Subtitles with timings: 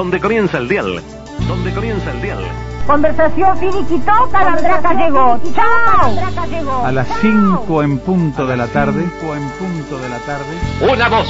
[0.00, 1.02] donde comienza el dial,
[1.46, 2.42] donde comienza el dial.
[2.86, 5.38] Conversación finiquitó, Calandraca llegó.
[5.54, 6.86] ¡Chao!
[6.86, 10.90] A las 5 en punto de la tarde, en punto de la tarde.
[10.90, 11.28] Una voz,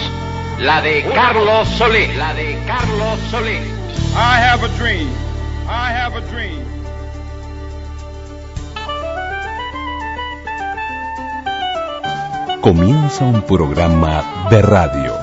[0.61, 3.57] la de Carlos Solé, la de Carlos Solé.
[3.57, 5.09] I have a dream.
[5.67, 6.63] I have a dream.
[12.61, 15.15] Comienza un programa de radio.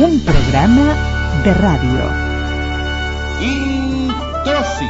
[0.00, 0.96] Un programa
[1.44, 2.29] de radio.
[3.40, 4.84] Introsi.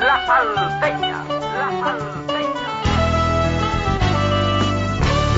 [0.00, 2.68] La salteña, la salteña.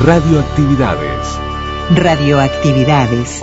[0.05, 1.38] Radioactividades.
[1.95, 3.43] Radioactividades.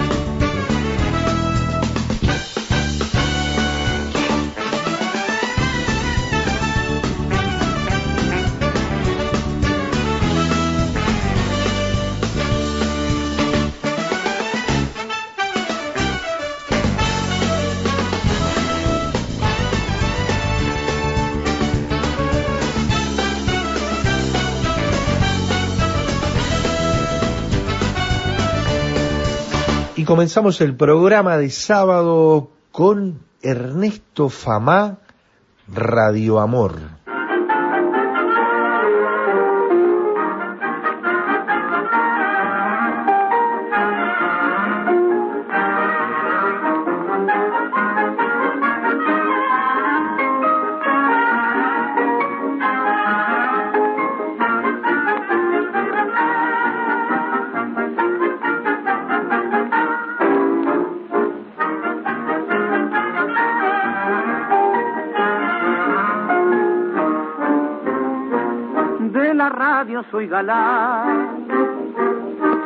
[30.11, 34.97] Comenzamos el programa de sábado con Ernesto Famá,
[35.69, 37.00] Radio Amor.
[70.21, 71.47] Soy galán,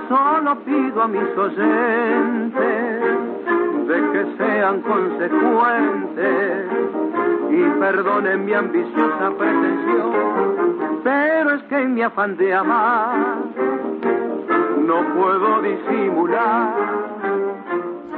[0.10, 3.02] solo pido a mis oyentes
[3.88, 6.66] de que sean consecuentes
[7.50, 13.38] y perdonen mi ambiciosa pretensión, pero es que en mi afán de amar
[14.86, 16.76] no puedo disimular.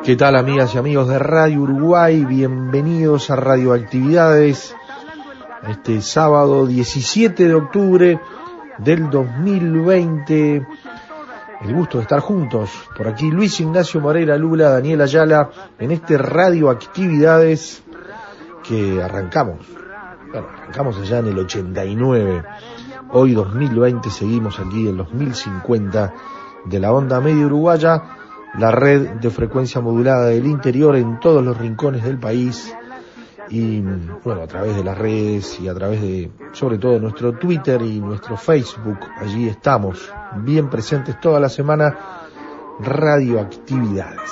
[0.03, 2.25] ¿Qué tal amigas y amigos de Radio Uruguay?
[2.25, 4.75] Bienvenidos a Radioactividades.
[5.69, 8.19] Este sábado 17 de octubre
[8.77, 10.67] del 2020.
[11.61, 12.69] El gusto de estar juntos.
[12.95, 15.49] Por aquí Luis Ignacio Moreira Lula, Daniel Ayala,
[15.79, 17.83] en este Radioactividades
[18.63, 19.66] que arrancamos.
[20.31, 22.43] Bueno, arrancamos allá en el 89.
[23.11, 26.13] Hoy 2020 seguimos aquí en los 1050
[26.66, 28.03] de la onda media uruguaya,
[28.57, 32.75] la red de frecuencia modulada del interior en todos los rincones del país
[33.50, 33.81] y
[34.24, 38.00] bueno, a través de las redes y a través de, sobre todo, nuestro Twitter y
[38.00, 41.97] nuestro Facebook, allí estamos, bien presentes toda la semana,
[42.80, 44.31] radioactividades.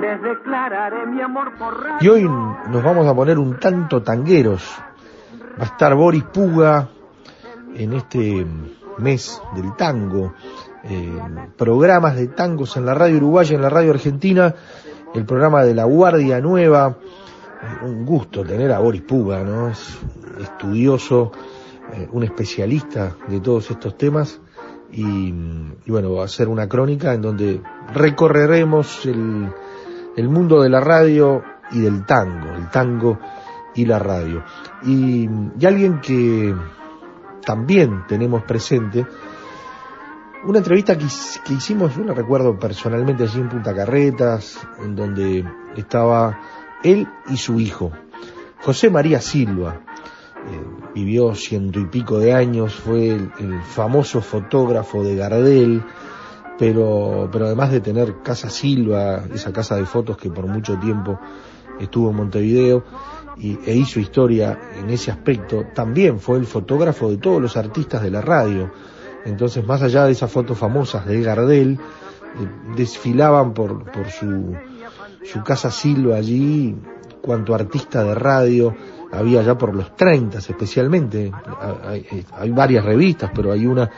[0.00, 1.98] Les declararé mi amor por radio.
[2.00, 4.68] Y hoy nos vamos a poner un tanto tangueros.
[5.60, 6.88] Va a estar Boris Puga
[7.76, 8.44] en este
[8.98, 10.34] mes del tango,
[11.56, 14.52] programas de tangos en la radio uruguaya, en la radio argentina,
[15.14, 16.96] el programa de La Guardia Nueva.
[17.82, 19.68] Un gusto tener a Boris Puga, ¿no?
[19.68, 20.00] Es
[20.40, 21.30] estudioso,
[21.92, 24.40] eh, un especialista de todos estos temas
[24.90, 25.28] y,
[25.84, 27.62] y, bueno, va a ser una crónica en donde
[27.94, 29.48] recorreremos el,
[30.16, 33.18] el mundo de la radio y del tango, el tango
[33.74, 34.44] y la radio.
[34.84, 35.28] Y,
[35.64, 36.54] alguien que
[37.44, 39.06] también tenemos presente,
[40.44, 41.06] una entrevista que,
[41.44, 45.44] que hicimos, yo la recuerdo personalmente allí en Punta Carretas, en donde
[45.76, 46.38] estaba
[46.82, 47.92] él y su hijo,
[48.60, 49.80] José María Silva,
[50.94, 55.82] vivió ciento y pico de años, fue el, el, famoso fotógrafo de Gardel,
[56.58, 61.18] pero, pero además de tener Casa Silva, esa casa de fotos que por mucho tiempo
[61.80, 62.84] estuvo en Montevideo
[63.36, 68.02] y, e hizo historia en ese aspecto, también fue el fotógrafo de todos los artistas
[68.02, 68.70] de la radio.
[69.24, 71.78] Entonces, más allá de esas fotos famosas de Gardel,
[72.76, 74.54] desfilaban por, por su,
[75.24, 76.76] su casa Silva allí,
[77.20, 78.74] cuanto artista de radio,
[79.12, 81.30] había ya por los 30 especialmente,
[81.84, 83.88] hay, hay, varias revistas, pero hay una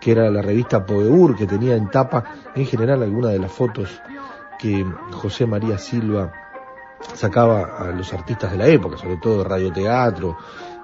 [0.00, 2.24] que era la revista Poeur, que tenía en tapa
[2.54, 3.88] en general algunas de las fotos
[4.58, 6.32] que José María Silva
[7.14, 10.36] sacaba a los artistas de la época, sobre todo de radioteatro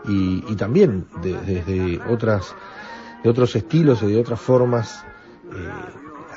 [0.06, 2.54] y, y también desde otras,
[3.22, 5.04] de otros estilos y de otras formas.
[5.50, 5.70] Eh,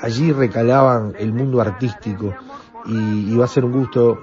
[0.00, 2.34] allí recalaban el mundo artístico
[2.86, 4.20] y va a ser un gusto,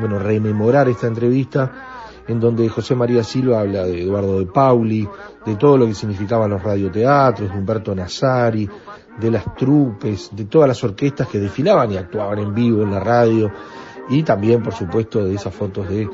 [0.00, 1.91] bueno, rememorar esta entrevista
[2.28, 5.08] en donde José María Silva habla de Eduardo de Pauli,
[5.44, 8.68] de todo lo que significaban los radioteatros, de Humberto Nazari,
[9.18, 13.00] de las trupes, de todas las orquestas que desfilaban y actuaban en vivo en la
[13.00, 13.50] radio,
[14.08, 16.08] y también, por supuesto, de esas fotos de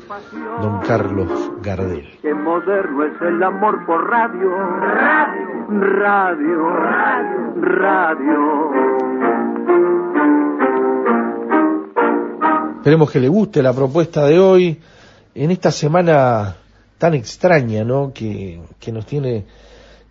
[0.61, 2.07] don Carlos Gardel.
[2.21, 4.57] Qué moderno es el amor por radio,
[5.69, 8.71] radio, radio, radio.
[12.77, 14.79] Esperemos que le guste la propuesta de hoy
[15.39, 16.57] en esta semana
[16.97, 18.11] tan extraña, ¿no?
[18.13, 18.59] Que,
[18.91, 19.45] nos tiene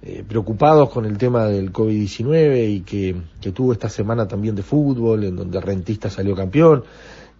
[0.00, 4.62] eh, preocupados con el tema del COVID-19 y que, que, tuvo esta semana también de
[4.62, 6.82] fútbol, en donde Rentista salió campeón.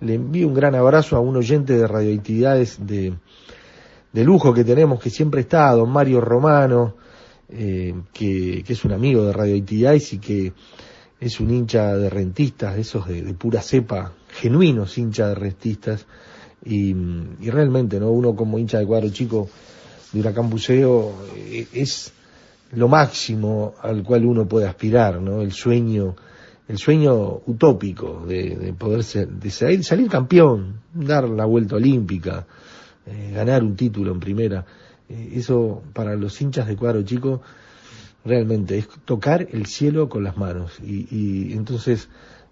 [0.01, 3.15] Le envío un gran abrazo a un oyente de radioactividades de,
[4.13, 6.95] de lujo que tenemos, que siempre está, don Mario Romano,
[7.49, 10.53] eh, que, que, es un amigo de radioactividades y que
[11.19, 16.07] es un hincha de rentistas, esos de, de pura cepa, genuinos hinchas de rentistas
[16.65, 18.11] y, y, realmente, ¿no?
[18.11, 19.49] Uno como hincha de cuadro chico
[20.13, 22.13] de Huracán Buceo eh, es
[22.73, 25.41] lo máximo al cual uno puede aspirar, ¿no?
[25.41, 26.17] El sueño,
[26.67, 32.47] el sueño utópico de, de poder de salir, salir, campeón, dar la vuelta olímpica,
[33.07, 34.67] eh, ganar un título en primera.
[35.09, 37.41] Eh, eso para los hinchas de cuadro chico
[38.25, 40.73] realmente es tocar el cielo con las manos.
[40.83, 42.09] Y, y entonces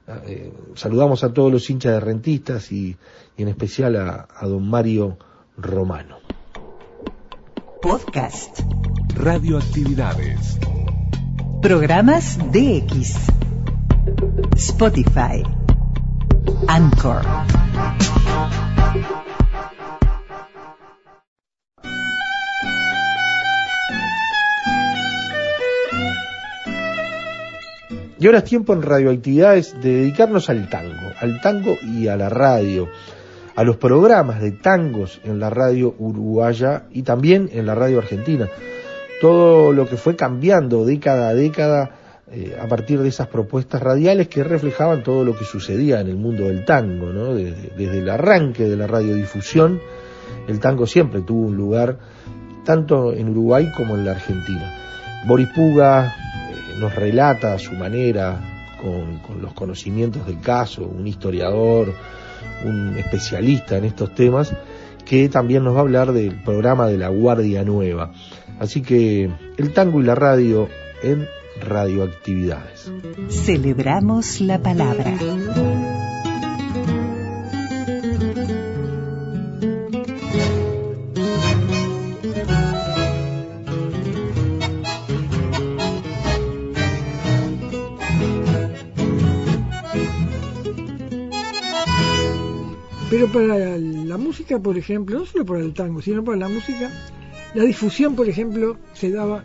[0.08, 2.96] eh, saludamos a todos los hinchas de rentistas y,
[3.36, 5.18] y en especial a, a, don Mario
[5.56, 6.18] Romano.
[7.82, 8.60] Podcast.
[9.14, 10.58] Radioactividades.
[11.60, 13.16] Programas DX.
[14.56, 15.42] Spotify.
[16.68, 17.22] Anchor.
[28.18, 32.30] Y ahora es tiempo en radioactividades de dedicarnos al tango, al tango y a la
[32.30, 32.88] radio,
[33.54, 38.48] a los programas de tangos en la radio uruguaya y también en la radio argentina.
[39.20, 41.90] Todo lo que fue cambiando década a década
[42.28, 46.16] eh, a partir de esas propuestas radiales que reflejaban todo lo que sucedía en el
[46.16, 47.34] mundo del tango, ¿no?
[47.34, 49.78] desde, el arranque de la radiodifusión,
[50.48, 51.98] el tango siempre tuvo un lugar
[52.64, 54.74] tanto en Uruguay como en la Argentina.
[55.28, 56.16] Boris Puga,
[56.78, 58.40] nos relata a su manera,
[58.80, 61.92] con, los conocimientos del caso, un historiador,
[62.64, 64.52] un especialista en estos temas,
[65.04, 68.12] que también nos va a hablar del programa de la Guardia Nueva.
[68.58, 70.68] Así que el tango y la radio
[71.02, 71.26] en
[71.60, 72.90] radioactividades.
[73.28, 75.16] Celebramos la palabra.
[93.36, 96.90] Para la música, por ejemplo, no solo para el tango, sino para la música,
[97.54, 99.44] la difusión, por ejemplo, se daba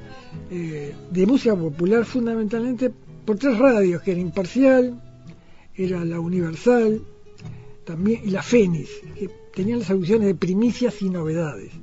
[0.50, 2.89] eh, de música popular fundamentalmente
[3.25, 5.01] por tres radios, que era Imparcial,
[5.75, 7.01] era la Universal,
[7.83, 11.74] también y la Fénix, que tenían las audiciones de primicias y novedades,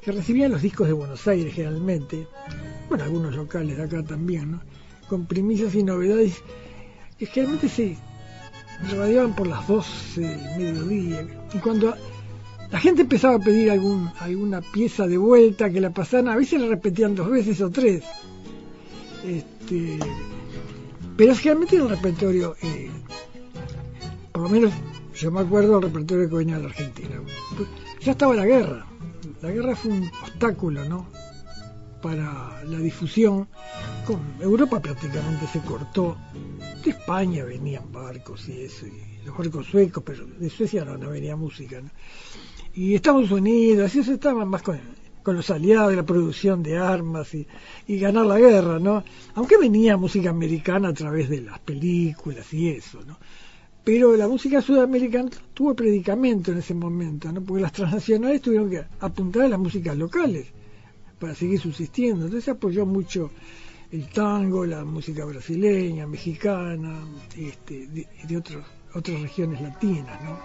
[0.00, 2.28] que recibían los discos de Buenos Aires generalmente,
[2.88, 4.60] bueno, algunos locales de acá también, ¿no?
[5.08, 6.40] con primicias y novedades,
[7.18, 7.96] que generalmente se
[8.90, 11.26] radiaban por las 12 del mediodía.
[11.52, 11.94] Y cuando
[12.70, 16.60] la gente empezaba a pedir algún, alguna pieza de vuelta que la pasaran, a veces
[16.60, 18.04] la repetían dos veces o tres.
[19.24, 19.98] Este,
[21.16, 22.90] pero generalmente era un repertorio, eh,
[24.32, 24.72] por lo menos
[25.14, 27.16] yo me acuerdo del repertorio que venía de la Argentina.
[28.00, 28.86] Ya estaba la guerra.
[29.42, 31.06] La guerra fue un obstáculo, ¿no?
[32.00, 33.48] Para la difusión.
[34.06, 36.16] Con Europa prácticamente se cortó
[36.90, 41.36] España venían barcos y eso, y los barcos suecos, pero de Suecia no, no venía
[41.36, 41.80] música.
[42.74, 44.78] Y Estados Unidos, así se estaban más con,
[45.22, 47.46] con, los aliados, la producción de armas y,
[47.86, 49.02] y, ganar la guerra, ¿no?
[49.34, 53.18] Aunque venía música americana a través de las películas y eso, ¿no?
[53.84, 57.40] Pero la música sudamericana tuvo predicamento en ese momento, ¿no?
[57.40, 60.46] Porque las transnacionales tuvieron que apuntar a las músicas locales
[61.18, 62.26] para seguir subsistiendo.
[62.26, 63.30] Entonces apoyó mucho
[63.90, 67.04] el tango, la música brasileña, mexicana,
[67.36, 68.64] este, de, de otros,
[68.94, 70.38] otras regiones latinas, ¿no?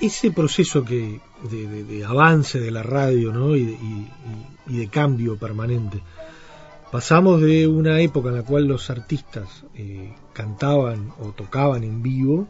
[0.00, 3.56] ese proceso que de, de, de, avance de la radio ¿no?
[3.56, 4.12] y, y,
[4.68, 6.00] y, de cambio permanente.
[6.90, 12.46] Pasamos de una época en la cual los artistas eh, cantaban o tocaban en vivo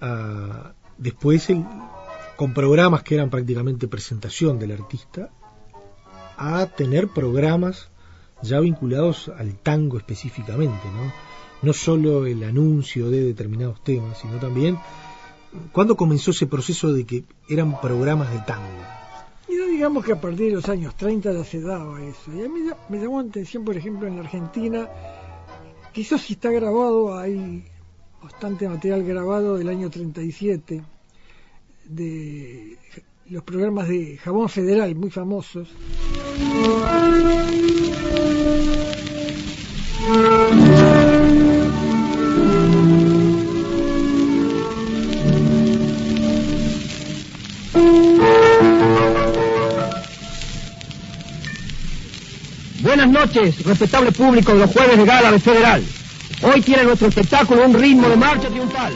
[0.00, 1.64] a después el,
[2.36, 5.30] con programas que eran prácticamente presentación del artista
[6.36, 7.90] a tener programas
[8.42, 11.12] ya vinculados al tango específicamente, ¿no?
[11.62, 14.78] No solo el anuncio de determinados temas, sino también
[15.72, 18.68] ¿Cuándo comenzó ese proceso de que eran programas de tango?
[19.48, 22.32] Y digamos que a partir de los años 30 ya se daba eso.
[22.34, 24.88] Y a mí me llamó la atención, por ejemplo, en la Argentina,
[25.92, 27.64] quizás si está grabado, hay
[28.22, 30.82] bastante material grabado del año 37,
[31.84, 32.78] de
[33.26, 35.68] los programas de Jabón Federal, muy famosos.
[52.96, 55.82] Buenas noches, respetable público de los jueves de gala de Federal.
[56.42, 58.92] Hoy tiene nuestro espectáculo un ritmo de marcha triunfal.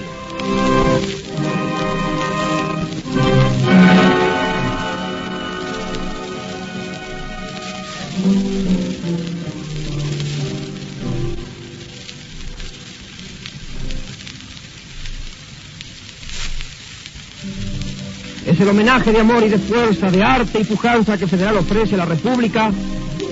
[18.46, 21.96] Es el homenaje de amor y de fuerza, de arte y pujanza que Federal ofrece
[21.96, 22.70] a la República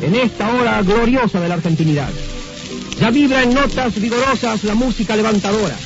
[0.03, 2.11] en esta hora gloriosa de la argentinidad.
[2.99, 5.76] Ya vibra en notas vigorosas la música levantadora.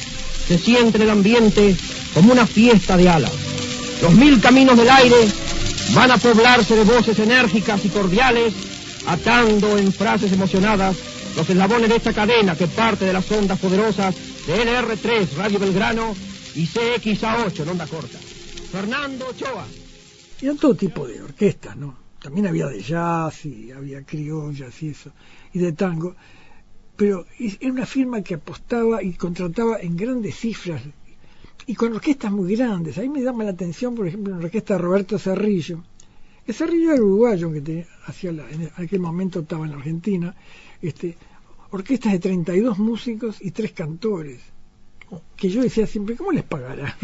[0.47, 1.77] Se siente en el ambiente
[2.15, 3.33] como una fiesta de alas.
[4.03, 5.29] Los mil caminos del aire
[5.95, 8.55] van a poblarse de voces enérgicas y cordiales,
[9.07, 10.97] atando en frases emocionadas
[11.37, 14.15] los eslabones de esta cadena que parte de las ondas poderosas
[14.47, 16.15] de LR3, Radio Belgrano,
[16.55, 18.19] y CXA8 en onda corta.
[18.73, 19.67] Fernando Ochoa.
[20.41, 22.00] Y en todo tipo de orquestas, ¿no?
[22.21, 25.11] También había de jazz y había criollas y eso,
[25.53, 26.15] y de tango.
[26.97, 30.83] Pero era una firma que apostaba y contrataba en grandes cifras
[31.67, 32.99] y con orquestas muy grandes.
[32.99, 35.83] A mí me llama la atención, por ejemplo, la orquesta de Roberto Cerrillo.
[36.47, 40.35] El Cerrillo era uruguayo, que te, hacía la, en aquel momento estaba en la Argentina.
[40.83, 41.17] Este,
[41.71, 44.41] orquestas de 32 músicos y tres cantores
[45.37, 46.97] que yo decía siempre, ¿cómo les pagará?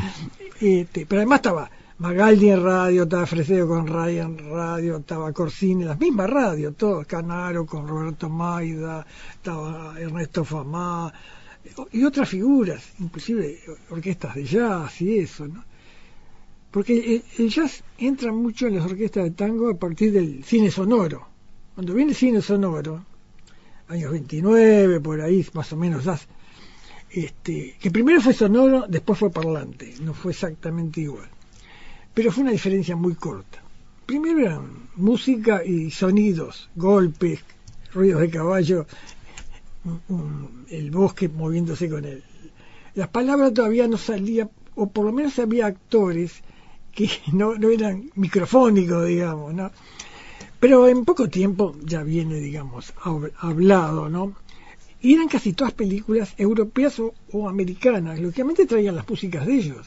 [0.60, 1.70] este, pero además estaba
[2.00, 7.06] Magaldi en radio, estaba Fresedo con radio en radio, estaba Corsini, las mismas radios, todos,
[7.06, 11.12] Canaro con Roberto Maida, estaba Ernesto Famá,
[11.92, 15.62] y otras figuras, inclusive orquestas de jazz y eso, ¿no?
[16.70, 21.26] Porque el jazz entra mucho en las orquestas de tango a partir del cine sonoro.
[21.74, 23.04] Cuando viene el cine sonoro,
[23.88, 26.06] años 29, por ahí más o menos,
[27.10, 31.28] este, que primero fue sonoro, después fue parlante, no fue exactamente igual.
[32.20, 33.62] Pero fue una diferencia muy corta.
[34.04, 37.40] Primero eran música y sonidos, golpes,
[37.94, 38.86] ruidos de caballo,
[40.68, 42.22] el bosque moviéndose con él.
[42.94, 46.42] Las palabras todavía no salían, o por lo menos había actores
[46.92, 49.70] que no, no eran microfónicos, digamos, ¿no?
[50.60, 52.92] Pero en poco tiempo ya viene, digamos,
[53.38, 54.34] hablado, ¿no?
[55.00, 59.86] Y eran casi todas películas europeas o, o, americanas, lógicamente traían las músicas de ellos.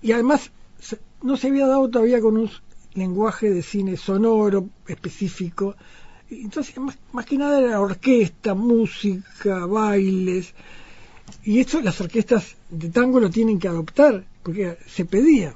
[0.00, 0.52] Y además
[1.22, 2.50] no se había dado todavía con un
[2.94, 5.76] lenguaje de cine sonoro específico.
[6.30, 6.74] Entonces,
[7.12, 10.54] más, que nada era orquesta, música, bailes.
[11.44, 15.54] Y esto las orquestas de tango lo tienen que adoptar, porque se pedía.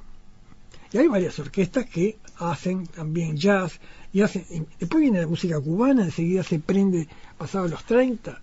[0.93, 3.81] Y hay varias orquestas que hacen también jazz,
[4.13, 8.41] y hacen, y después viene la música cubana, enseguida se prende pasado los 30.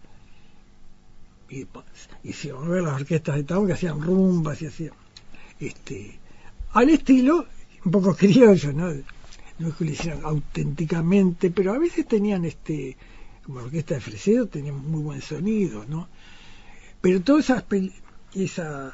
[1.50, 1.62] Y,
[2.24, 4.94] y van a ver las orquestas de tango que hacían rumbas y hacían
[5.60, 6.20] este
[6.76, 7.46] al estilo
[7.86, 8.94] un poco criollo, ¿no?
[9.60, 12.98] No es que lo hicieran auténticamente, pero a veces tenían este,
[13.46, 16.10] como la orquesta de Fresedo, tenían muy buen sonido, ¿no?
[17.00, 17.66] Pero toda esa,
[18.34, 18.94] esa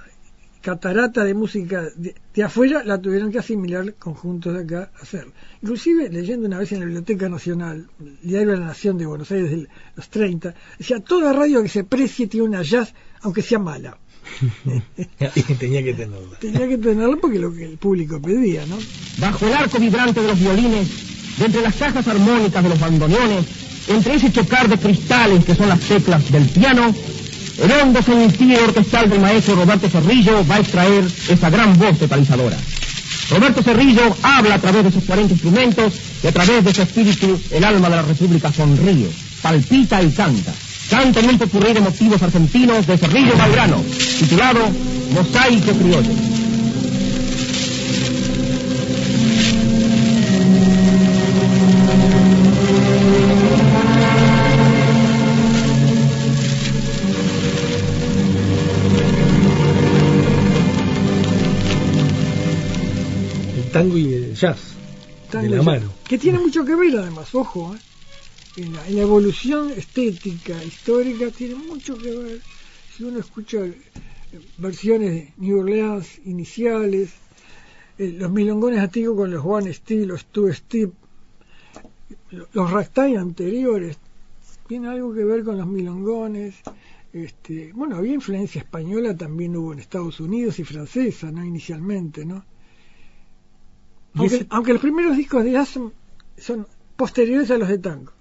[0.62, 5.26] catarata de música de, afuera la tuvieron que asimilar conjuntos de acá a hacer.
[5.64, 9.32] Inclusive leyendo una vez en la Biblioteca Nacional, el Diario de la Nación de Buenos
[9.32, 13.58] Aires de los 30, decía, toda radio que se precie tiene una jazz, aunque sea
[13.58, 13.98] mala.
[15.60, 16.40] tenía que tenerla.
[16.40, 18.78] Tenía que tenerla porque lo que el público pedía, ¿no?
[19.18, 20.88] Bajo el arco vibrante de los violines,
[21.38, 23.46] de entre las cajas armónicas de los bandoneones,
[23.88, 26.94] entre ese chocar de cristales que son las teclas del piano,
[27.62, 32.58] el hondo sentido orquestal del maestro Roberto Cerrillo va a extraer esa gran voz totalizadora.
[33.30, 37.40] Roberto Cerrillo habla a través de sus 40 instrumentos y a través de su espíritu
[37.52, 39.10] el alma de la República sonríe,
[39.42, 40.54] palpita y canta.
[40.90, 43.82] Canta en un popurrí de motivos argentinos de Cerrillo Valgrano,
[44.22, 44.70] titulado
[45.14, 46.32] Mosaico Criollo.
[63.72, 64.58] tango y el jazz
[65.32, 65.92] Tango de la mano.
[66.08, 68.62] Que tiene mucho que ver además, ojo, ¿eh?
[68.62, 72.42] en, la, en la evolución estética, histórica, tiene mucho que ver.
[72.96, 73.60] Si uno escucha
[74.58, 77.12] versiones de New Orleans iniciales,
[77.98, 80.92] eh, los milongones antiguos con los One Steel, los Two Step,
[82.32, 83.98] lo- los ragtime anteriores,
[84.68, 86.56] tiene algo que ver con los milongones.
[87.14, 91.44] Este, bueno, había influencia española, también hubo en Estados Unidos y francesa, ¿no?
[91.44, 92.46] Inicialmente, ¿no?
[94.16, 95.94] Aunque, ese- aunque los primeros discos de jazz son,
[96.38, 98.12] son posteriores a los de tango.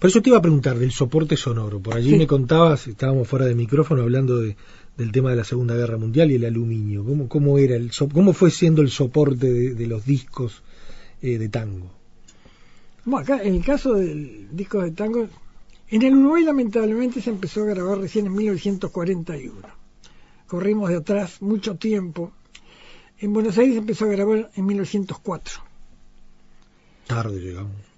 [0.00, 1.78] Por eso te iba a preguntar del soporte sonoro.
[1.78, 2.16] Por allí Sí.
[2.16, 4.56] me contabas, estábamos fuera de micrófono hablando de,
[5.00, 7.04] del tema de la Segunda Guerra Mundial y el aluminio.
[7.04, 10.62] ¿Cómo, cómo era el so- cómo fue siendo el soporte de, de los discos
[11.22, 11.90] eh, de tango?
[13.06, 15.26] Bueno, acá en el caso del disco de tango,
[15.88, 19.52] en el Uruguay lamentablemente se empezó a grabar recién en 1941.
[20.46, 22.32] Corrimos de atrás mucho tiempo.
[23.20, 25.62] En Buenos Aires se empezó a grabar en 1904.
[27.06, 27.89] Tarde llegamos.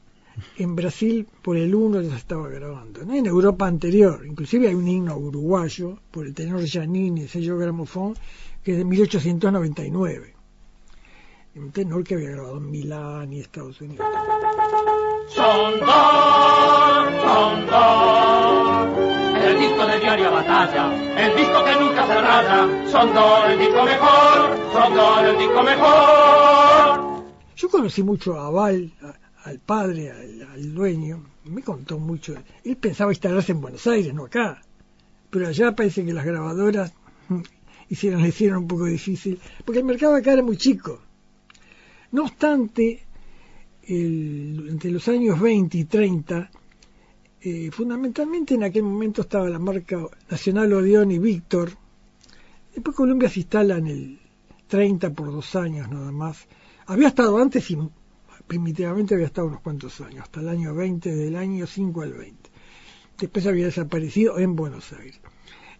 [0.58, 3.04] En Brasil por el 1 ya se estaba grabando.
[3.04, 3.14] ¿no?
[3.14, 8.14] En Europa anterior, inclusive hay un himno uruguayo por el tenor Giannini, sello gramofón,
[8.64, 10.34] que es de 1899.
[11.54, 14.06] Un tenor que había grabado en Milán y Estados Unidos.
[15.28, 18.88] Sondor, Sondor,
[19.44, 20.94] el disco de diaria batalla,
[21.26, 22.88] el disco que nunca se raya.
[22.90, 27.22] Sondor, el disco mejor, Sondor, el disco mejor.
[27.56, 32.34] Yo conocí mucho a Val, a- al padre, al, dueño, me contó mucho.
[32.64, 34.62] Él pensaba instalarse en Buenos Aires, no acá.
[35.30, 36.92] Pero allá parece que las grabadoras
[37.88, 41.00] hicieron, le hicieron un poco difícil, porque el mercado acá era muy chico.
[42.12, 43.02] No obstante,
[43.84, 46.50] el- entre los años 20 y 30,
[47.40, 49.98] eh, fundamentalmente en aquel momento estaba la marca
[50.30, 51.70] Nacional Odeón y Víctor.
[52.74, 54.20] Después Colombia se instala en el
[54.68, 56.46] 30 por dos años nada más.
[56.86, 57.78] Había estado antes y
[58.52, 62.50] primitivamente había estado unos cuantos años, hasta el año 20, del año 5 al 20.
[63.18, 65.18] Después había desaparecido en Buenos Aires.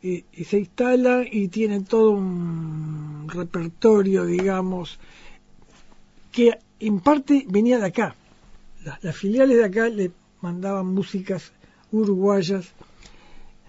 [0.00, 4.98] Y se instala y tiene todo un repertorio, digamos,
[6.32, 8.16] que en parte venía de acá.
[8.86, 11.52] Las, las filiales de acá le mandaban músicas
[11.92, 12.72] uruguayas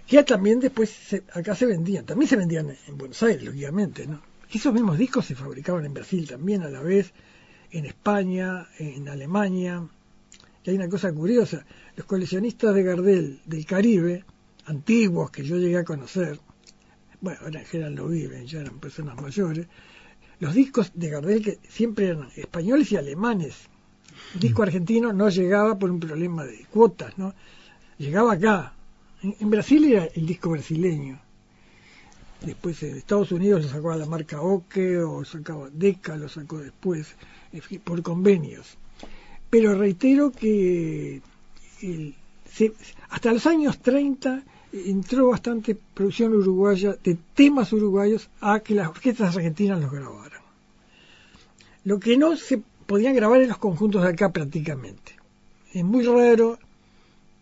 [0.08, 2.06] que también después se- acá se vendían.
[2.06, 4.22] También se vendían en, en Buenos Aires, lógicamente, ¿no?
[4.50, 7.12] Esos mismos discos se fabricaban en Brasil también a la vez,
[7.73, 9.86] en España, en Alemania.
[10.63, 14.23] Y hay una cosa curiosa, los coleccionistas de Gardel del Caribe,
[14.65, 16.39] antiguos que yo llegué a conocer,
[17.19, 19.67] bueno, ahora en general no viven, ya eran personas mayores,
[20.39, 23.55] los discos de Gardel que siempre eran españoles y alemanes.
[24.36, 27.33] El disco argentino no llegaba por un problema de cuotas, ¿no?
[27.97, 28.73] Llegaba acá.
[29.21, 31.19] En, en Brasil era el disco brasileño.
[32.41, 36.59] Después en Estados Unidos lo sacó a la marca Oke o sacaba Deca, lo sacó
[36.59, 37.15] después,
[37.84, 38.78] por convenios.
[39.50, 41.22] Pero reitero que
[43.10, 49.36] hasta los años 30 entró bastante producción uruguaya de temas uruguayos a que las orquestas
[49.36, 50.42] argentinas los grabaran.
[51.84, 55.16] Lo que no se podían grabar en los conjuntos de acá prácticamente.
[55.72, 56.58] Es muy raro.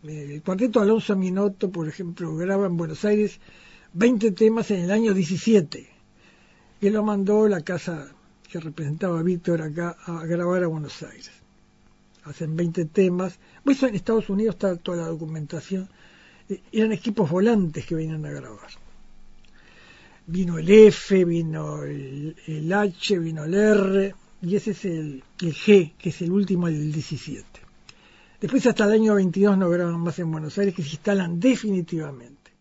[0.03, 3.39] El cuarteto Alonso Minotto, por ejemplo, graba en Buenos Aires
[3.93, 5.87] 20 temas en el año 17.
[6.79, 8.11] Que lo mandó la casa
[8.51, 11.31] que representaba a Víctor acá a grabar a Buenos Aires.
[12.25, 13.39] Hacen 20 temas.
[13.63, 15.87] Pues en Estados Unidos está toda la documentación.
[16.49, 18.69] Eh, Eran equipos volantes que venían a grabar.
[20.27, 25.53] Vino el F, vino el, el H, vino el R, y ese es el, el
[25.55, 27.45] G, que es el último del 17.
[28.39, 32.51] Después hasta el año 22 no graban más en Buenos Aires, que se instalan definitivamente.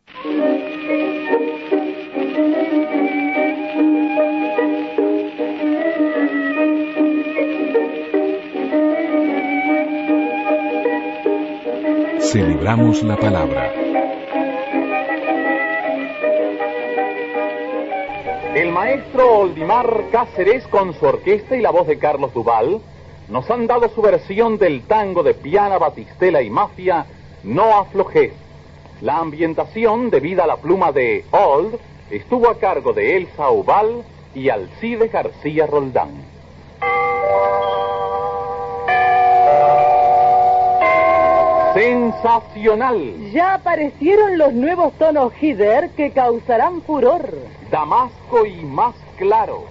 [12.33, 13.73] Celebramos la palabra.
[18.55, 22.81] El maestro Oldimar Cáceres con su orquesta y la voz de Carlos Duval
[23.29, 27.05] nos han dado su versión del tango de Piana, Batistela y Mafia
[27.43, 28.33] No aflojes.
[29.01, 31.81] La ambientación, debida a la pluma de Old,
[32.13, 34.05] estuvo a cargo de Elsa Oval
[34.37, 36.11] y Alcide García Roldán.
[41.75, 43.31] Sensacional.
[43.31, 47.33] Ya aparecieron los nuevos tonos Hider que causarán furor.
[47.71, 49.67] Damasco y más claro.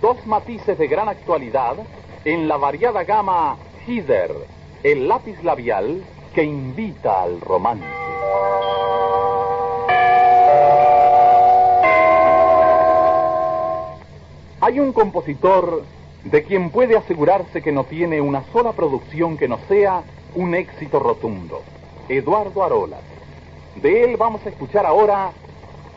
[0.00, 1.76] Dos matices de gran actualidad
[2.24, 4.32] en la variada gama Hider,
[4.82, 6.02] el lápiz labial
[6.34, 7.84] que invita al romance.
[14.60, 15.82] Hay un compositor
[16.24, 20.02] de quien puede asegurarse que no tiene una sola producción que no sea
[20.34, 21.62] un éxito rotundo,
[22.08, 23.00] Eduardo Arolas.
[23.76, 25.32] De él vamos a escuchar ahora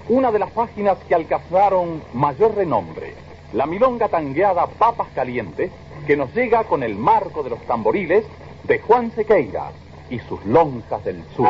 [0.10, 3.15] una de las páginas que alcanzaron mayor renombre,
[3.54, 5.71] la milonga tangueada Papas Calientes,
[6.06, 8.26] que nos llega con el marco de los tamboriles
[8.63, 9.71] de Juan Sequeira
[10.10, 11.50] y sus lonjas del sur.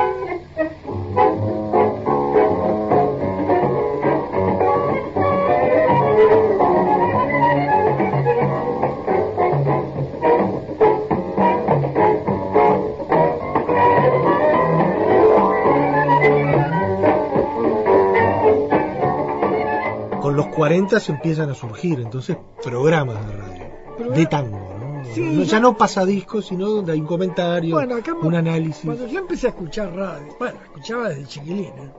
[20.69, 25.13] 40 se empiezan a surgir entonces programas de radio, de tango, ¿no?
[25.13, 28.83] Sí, No- ya no pasa discos, sino donde hay un comentario, Bueno, acá un análisis.
[28.83, 31.91] Cuando yo empecé a escuchar radio, bueno, escuchaba desde chiquilín, ¿eh?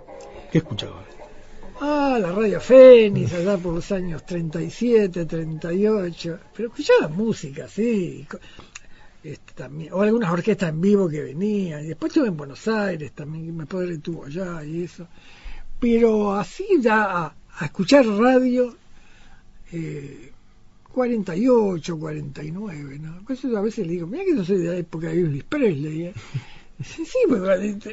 [0.50, 1.04] ¿Qué escuchaba?
[1.80, 6.38] Ah, la radio Fénix, allá por los años 37, 38.
[6.56, 8.26] Pero escuchaba música, sí.
[9.22, 11.84] Este, también, o algunas orquestas en vivo que venían.
[11.84, 15.06] Y después estuve en Buenos Aires también, mi padre tuvo allá y eso.
[15.78, 18.74] Pero así ya a, escuchar radio,
[19.72, 20.32] eh,
[20.92, 23.22] 48, 49, ¿no?
[23.22, 25.44] Por Eso a veces le digo, mira que yo soy de la época de Elvis
[25.44, 26.14] Presley, ¿eh?
[26.84, 27.04] Sí,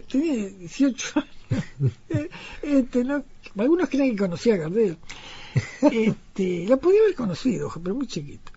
[0.10, 1.30] tenía 18 años.
[2.10, 2.30] Eh,
[2.62, 3.24] este, no,
[3.58, 4.98] algunos creen que conocía a Gardel.
[5.92, 8.52] Este, lo podía haber conocido, pero muy chiquito.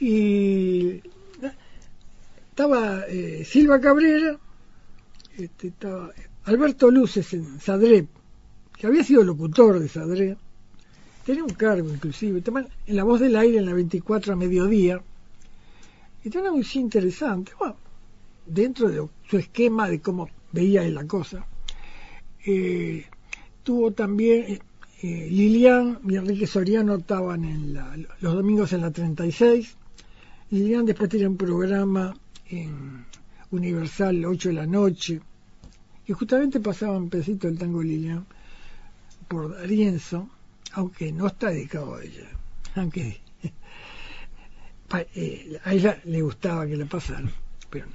[0.00, 1.00] Y
[2.50, 4.36] estaba eh, Silva Cabrera,
[5.36, 6.10] este, estaba
[6.44, 8.08] Alberto Luces en Sadrep,
[8.82, 10.36] que había sido locutor de Sadrep,
[11.24, 12.42] tenía un cargo inclusive,
[12.88, 15.00] en la voz del aire en la 24 a mediodía,
[16.24, 17.76] y tenía una música interesante, bueno,
[18.44, 21.46] dentro de su esquema de cómo veía él la cosa.
[22.44, 23.06] Eh,
[23.62, 24.60] tuvo también eh,
[25.04, 27.74] eh, Lilian y Enrique Soriano estaban en
[28.18, 29.76] los domingos en la 36.
[30.50, 32.16] Lilian después tenía un programa
[32.46, 33.06] en
[33.52, 35.20] Universal 8 de la noche,
[36.04, 38.26] y justamente pasaba un pedacito del tango Lilian
[39.32, 40.28] por Darienzo,
[40.72, 42.28] aunque no está dedicado a ella,
[42.74, 43.18] aunque
[45.14, 47.32] eh, a ella le gustaba que la pasaran,
[47.70, 47.86] pero.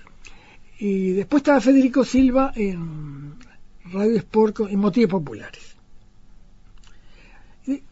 [0.79, 3.35] Y después estaba Federico Silva en
[3.91, 5.75] Radio Sport en Motivos Populares.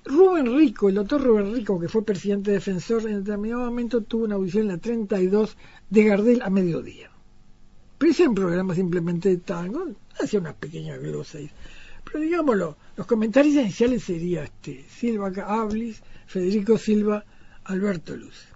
[0.06, 4.36] Rubén Rico, el doctor Rubén Rico, que fue presidente defensor, en determinado momento tuvo una
[4.36, 5.58] audición en la 32
[5.90, 7.12] de Gardel a mediodía.
[7.98, 9.86] Pero ese programa simplemente de tango,
[10.20, 11.36] hacía unas pequeñas glosas.
[11.36, 11.52] ahí.
[12.06, 17.26] Pero digámoslo, los comentarios iniciales serían este, Silva Ablis, Federico Silva,
[17.66, 18.48] Alberto Luz.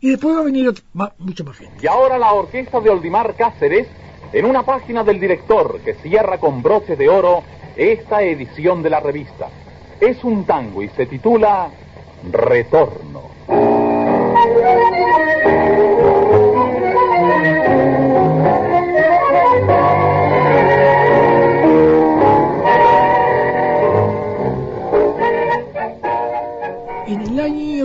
[0.00, 0.72] Y después va a venir
[1.18, 1.78] mucho más gente.
[1.82, 3.88] Y ahora la orquesta de Oldimar Cáceres,
[4.32, 7.42] en una página del director que cierra con broches de oro
[7.76, 9.48] esta edición de la revista.
[10.00, 11.70] Es un tango y se titula
[12.30, 13.87] Retorno.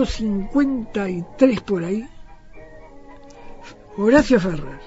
[0.04, 2.06] Año 53 por ahí,
[3.96, 4.80] Horacio Ferrer,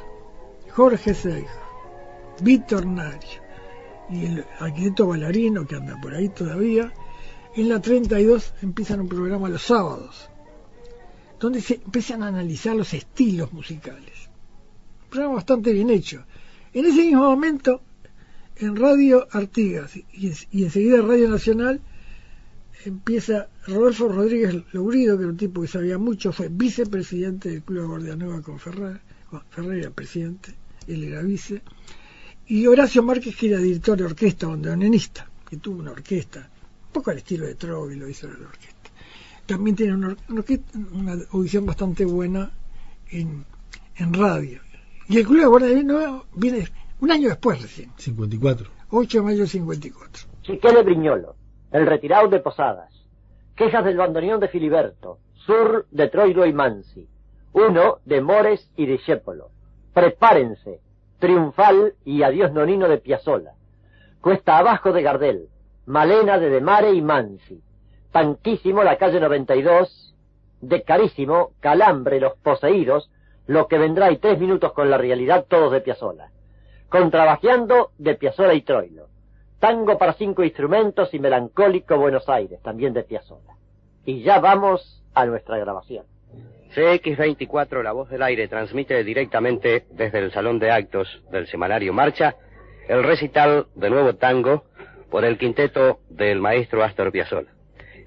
[0.72, 1.50] Jorge Seijo,
[2.42, 3.42] Víctor Nacho
[4.10, 6.94] y el arquitecto Ballarino, que anda por ahí todavía,
[7.56, 10.30] en la 32 empiezan un programa los sábados,
[11.40, 14.30] donde se empiezan a analizar los estilos musicales.
[15.06, 16.26] Un programa bastante bien hecho.
[16.74, 17.82] En ese mismo momento,
[18.58, 20.06] en Radio Artigas y,
[20.52, 21.82] y enseguida Radio Nacional,
[22.86, 27.82] empieza Rodolfo Rodríguez Lourido, que era un tipo que sabía mucho, fue vicepresidente del Club
[27.82, 29.00] de Guardianueva con Ferrer,
[29.50, 30.54] Ferrer era presidente,
[30.88, 31.62] él era vice,
[32.48, 36.50] y Horacio Márquez, que era director de orquesta, bandoneonista, que tuvo una orquesta,
[36.88, 38.90] un poco al estilo de Trovi lo hizo la orquesta.
[39.46, 42.52] También tiene una orquesta- una audición bastante buena
[43.12, 43.44] en,
[43.98, 44.62] en radio.
[45.10, 46.68] Y el Club de Guardianueva viene
[47.02, 48.70] un año después recién, 54.
[48.90, 50.28] 8 de mayo del 54.
[50.44, 51.36] Chiquele Briñolo,
[51.72, 52.94] El Retirado de Posadas,
[53.58, 57.08] Quejas del Bandoneón de Filiberto, Sur de Troilo y Mansi,
[57.54, 59.50] Uno de Mores y de Discépolo,
[59.96, 60.80] Prepárense,
[61.18, 63.54] Triunfal y Adiós Nonino de Piazzolla,
[64.22, 65.48] Cuesta Abajo de Gardel,
[65.88, 67.60] Malena de Demare y Mansi,
[68.12, 70.16] Tanquísimo la calle 92,
[70.62, 73.10] de Carísimo, Calambre, Los Poseídos,
[73.48, 76.30] Lo que vendrá y Tres Minutos con la Realidad, todos de Piazzolla.
[76.90, 79.08] Contrabajeando de Piazzolla y Troilo.
[79.60, 83.54] Tango para cinco instrumentos y Melancólico Buenos Aires, también de Piazzolla.
[84.06, 86.06] Y ya vamos a nuestra grabación.
[86.76, 92.36] CX24, La Voz del Aire, transmite directamente desde el Salón de Actos del semanario Marcha
[92.88, 94.64] el recital de nuevo tango
[95.10, 97.52] por el quinteto del maestro Astor Piazzolla.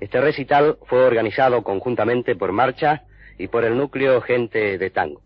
[0.00, 3.02] Este recital fue organizado conjuntamente por Marcha
[3.38, 5.20] y por el núcleo Gente de Tango.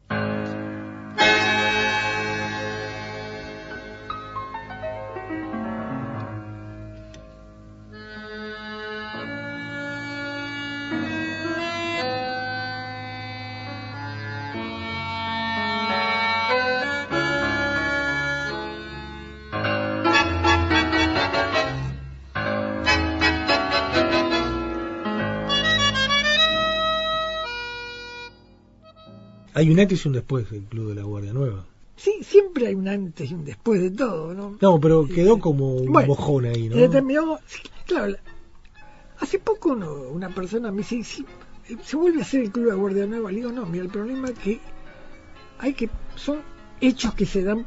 [29.65, 31.65] Hay un antes y un después del Club de la Guardia Nueva.
[31.97, 34.59] Sí, siempre hay un antes y un después de todo, ¿no?
[34.61, 36.77] No, pero quedó como un Bueno, mojón ahí, ¿no?
[36.77, 37.39] Determinado,
[37.87, 38.19] claro, la-
[39.21, 41.25] hace poco uno- una persona me dice, "Sí,
[41.83, 43.31] se vuelve a hacer el Club de la Guardia Nueva.
[43.31, 44.61] Le digo, no, mira, el problema es que
[45.61, 46.41] hay que, son
[46.83, 47.65] hechos que se dan,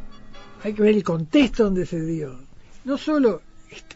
[0.63, 2.37] hay que ver el contexto donde se dio.
[2.85, 3.41] No solo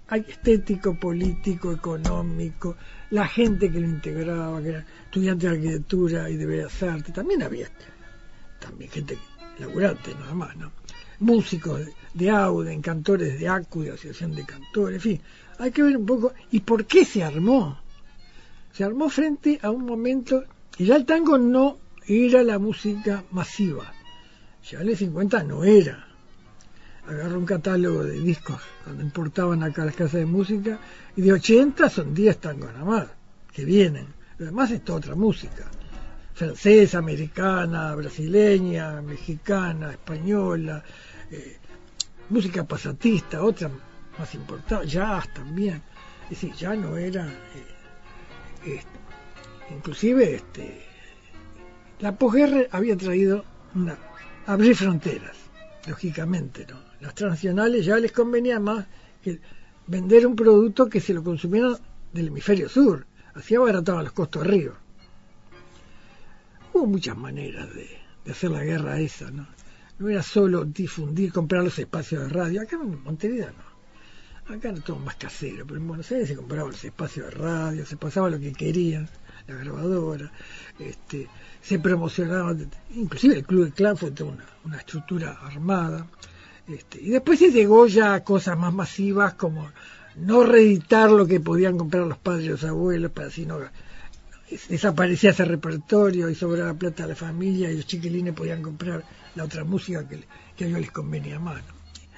[0.08, 2.76] hay estético, político, económico,
[3.12, 7.44] la gente que lo integraba, que era estudiante de arquitectura y de bellas artes, también
[7.44, 7.68] había
[8.62, 9.18] también gente
[9.60, 10.72] laburante nada más, ¿no?
[11.20, 15.22] Músicos de, de Auden, cantores de ACU, de Asociación de Cantores, en fin,
[15.60, 17.80] hay que ver un poco, ¿y por qué se armó?
[18.72, 20.46] Se armó frente a un momento,
[20.78, 23.94] y ya el tango no era la música masiva,
[24.70, 26.08] ya en el 50 no era.
[27.08, 30.80] Agarró un catálogo de discos cuando importaban acá las casas de música,
[31.16, 33.08] y de 80 son 10 tangos nada más,
[33.52, 34.08] que vienen.
[34.38, 35.70] Lo demás es toda otra música
[36.42, 40.84] francesa, americana, brasileña, mexicana, española,
[41.30, 41.58] eh,
[42.30, 43.70] música pasatista, otra
[44.18, 45.84] más importante, jazz también.
[46.24, 48.98] Es decir, ya no era, eh, este,
[49.70, 50.82] inclusive este,
[52.00, 53.96] la posguerra había traído una,
[54.48, 55.38] abrir fronteras,
[55.88, 56.80] lógicamente, ¿no?
[57.02, 58.88] Las transnacionales ya les convenía más
[59.22, 59.40] que
[59.86, 61.78] vender un producto que se lo consumieran
[62.12, 64.81] del hemisferio sur, así abarataban los costos arriba.
[66.74, 67.90] Hubo muchas maneras de,
[68.26, 69.48] de hacer la guerra esa, ¿no?
[70.00, 72.62] No era solo difundir, comprar los espacios de radio.
[72.62, 74.56] Acá en Montevideo no.
[74.56, 77.86] Acá era todo más casero, pero en Buenos Aires se compraban los espacios de radio,
[77.86, 79.08] se pasaba lo que querían,
[79.48, 80.32] la grabadora,
[80.80, 81.28] este,
[81.62, 82.56] se promocionaba,
[82.96, 86.08] inclusive el Club de Clan fue toda una, una estructura armada.
[86.68, 89.70] Este, y después se llegó ya a cosas más masivas como
[90.16, 93.60] no reeditar lo que podían comprar los padres y los abuelos para así no
[94.70, 99.04] desaparecía ese repertorio y sobraba plata a la familia y los chiquilines podían comprar
[99.36, 100.24] la otra música que,
[100.56, 101.58] que a ellos les convenía más.
[101.66, 101.74] ¿no?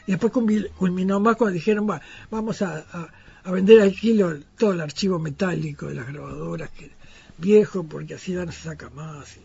[0.08, 3.10] Y después culmi- culminó más cuando dijeron, "Va, vamos a, a-
[3.46, 6.92] a vender al kilo todo el archivo metálico de las grabadoras, que
[7.38, 9.38] viejo, porque así ya no se saca más.
[9.38, 9.42] y-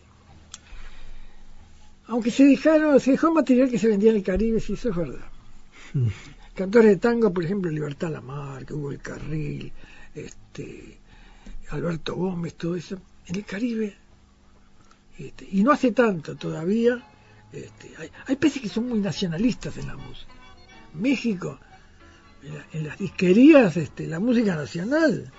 [2.07, 4.95] Aunque se dejaron, se dejó material que se vendía en el Caribe, sí, eso es
[4.95, 5.25] verdad.
[6.55, 9.71] Cantores de tango, por ejemplo, Libertad Lamarca, Hugo el Carril,
[10.15, 10.98] este,
[11.71, 13.95] Alberto Gómez, todo eso, en el Caribe.
[15.17, 17.03] este, y no hace tanto todavía.
[17.51, 20.31] Este, hay, hay países que son muy nacionalistas en la música.
[20.93, 21.59] México,
[22.43, 25.31] en, la- en las disquerías, este, la música nacional.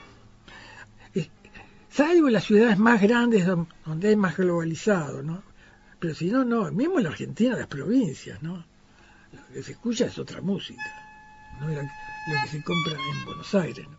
[1.93, 5.43] Salvo las ciudades más grandes don- donde hay más globalizado, ¿no?
[5.99, 8.65] Pero si no, no, mismo en la Argentina, las provincias, ¿no?
[9.33, 10.81] Lo que se escucha es otra música,
[11.61, 13.99] no lo que se compra en Buenos Aires, ¿no?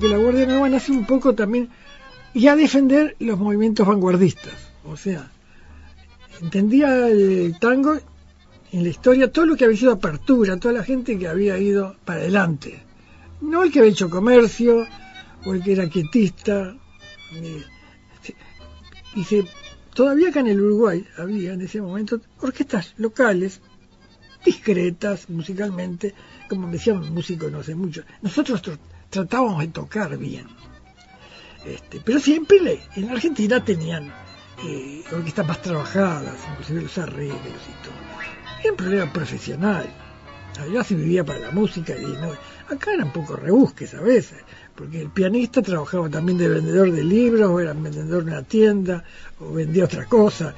[0.00, 1.70] Que la Guardia Nueva nace un poco también
[2.34, 4.52] y a defender los movimientos vanguardistas.
[4.84, 5.30] O sea,
[6.40, 7.96] entendía el tango
[8.72, 11.96] en la historia todo lo que había sido apertura, toda la gente que había ido
[12.04, 12.82] para adelante.
[13.40, 14.86] No el que había hecho comercio
[15.46, 16.76] o el que era quietista.
[17.34, 17.64] eh,
[18.22, 18.36] se-
[19.14, 19.48] y
[19.94, 23.60] todavía acá en el Uruguay había en ese momento orquestas locales
[24.44, 26.14] discretas musicalmente,
[26.48, 28.02] como me decían un músico no sé mucho.
[28.22, 28.78] Nosotros tr-
[29.10, 30.46] tratábamos de tocar bien.
[31.64, 34.12] Este, pero siempre en la Argentina tenían
[34.64, 37.94] eh, orquestas más trabajadas, inclusive los arreglos y todo.
[38.62, 39.86] Era un problema profesional.
[40.60, 42.30] Allá se vivía para la música y no,
[42.74, 44.38] acá eran poco rebusques a veces,
[44.76, 49.02] porque el pianista trabajaba también de vendedor de libros, o era vendedor de una tienda,
[49.40, 50.54] o vendía otra cosa,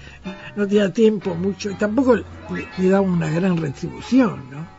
[0.56, 2.24] no tenía tiempo mucho, y tampoco le,
[2.78, 4.78] le daba una gran retribución, ¿no?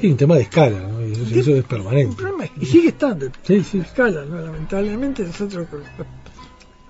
[0.00, 1.04] Sí, un tema de escala, ¿no?
[1.04, 2.22] Y eso, es permanente.
[2.60, 3.78] Y sigue estando Sí, sí.
[3.78, 4.40] la escala, ¿no?
[4.40, 5.82] lamentablemente nosotros con,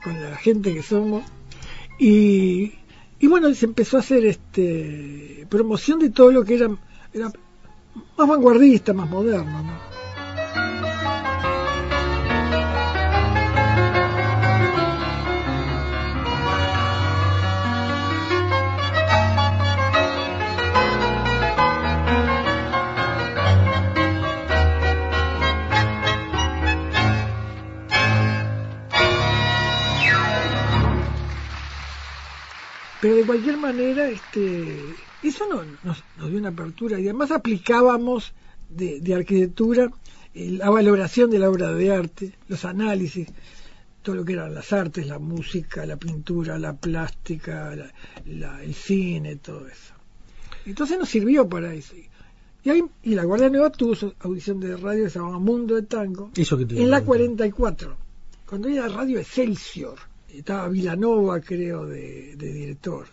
[0.03, 1.25] con la gente que somos
[1.99, 2.75] y,
[3.19, 6.69] y bueno se empezó a hacer este promoción de todo lo que era,
[7.13, 7.33] era
[8.19, 9.90] más vanguardista, más moderno, ¿no?
[33.11, 34.79] Pero de cualquier manera, este,
[35.25, 38.33] eso no, nos, nos dio una apertura y además aplicábamos
[38.69, 39.91] de, de arquitectura
[40.33, 43.27] eh, la valoración de la obra de arte, los análisis,
[44.03, 47.93] todo lo que eran las artes, la música, la pintura, la plástica, la-
[48.27, 49.93] la- el cine, todo eso.
[50.65, 51.95] Entonces nos sirvió para eso.
[52.63, 55.75] Y, ahí, y la Guardia Nueva tuvo su audición de radio que se llamaba Mundo
[55.75, 57.09] de Tango Eso que te en la digo.
[57.09, 57.97] 44,
[58.47, 59.99] cuando era Radio Excelsior.
[60.35, 63.07] Estaba Vilanova, creo, de, de director.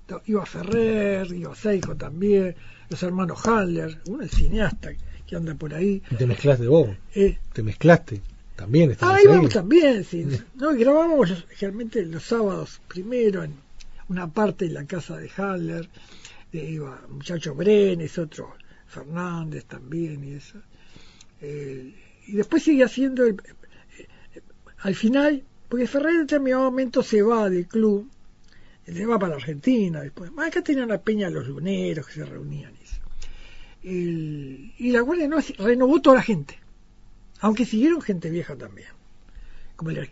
[0.00, 2.54] Estaba- Iba Ferrer, iba Seijo también,
[2.90, 4.90] los hermanos Handler, uno es cineasta
[5.26, 6.02] que anda por ahí.
[6.10, 6.88] Y te mezclaste vos.
[7.14, 8.20] Eh, Te mezclaste.
[8.54, 10.26] También estabas Ah, íbamos también, sí.
[10.54, 13.52] No, grabábamos generalmente los sábados primero en
[14.08, 15.88] una parte en la casa de Haller,
[16.52, 18.54] eh, iba muchacho Brenes, otro
[18.86, 20.58] Fernández también y eso.
[21.42, 21.92] Eh,
[22.28, 24.40] y después sigue haciendo el, eh, eh,
[24.78, 28.08] al final, porque Ferrer en determinado momento se va del club,
[28.84, 30.30] se va para Argentina después.
[30.32, 33.00] Más acá tenían la peña los luneros que se reunían eso.
[33.82, 36.58] Y la Guardia no renovó toda la gente
[37.40, 38.88] aunque siguieron gente vieja también,
[39.76, 40.08] como el ar-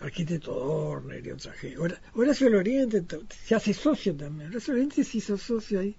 [0.00, 1.78] arquitecto Dorner y otra gente.
[1.78, 3.04] Hora- Horacio Loriente
[3.46, 4.50] se hace socio también.
[4.50, 5.94] Horacio Loriente se hizo socio ahí.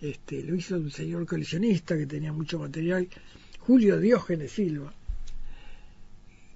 [0.00, 3.06] Este, lo hizo un señor coleccionista que tenía mucho material,
[3.60, 4.94] Julio Diógenes Silva,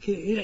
[0.00, 0.42] que era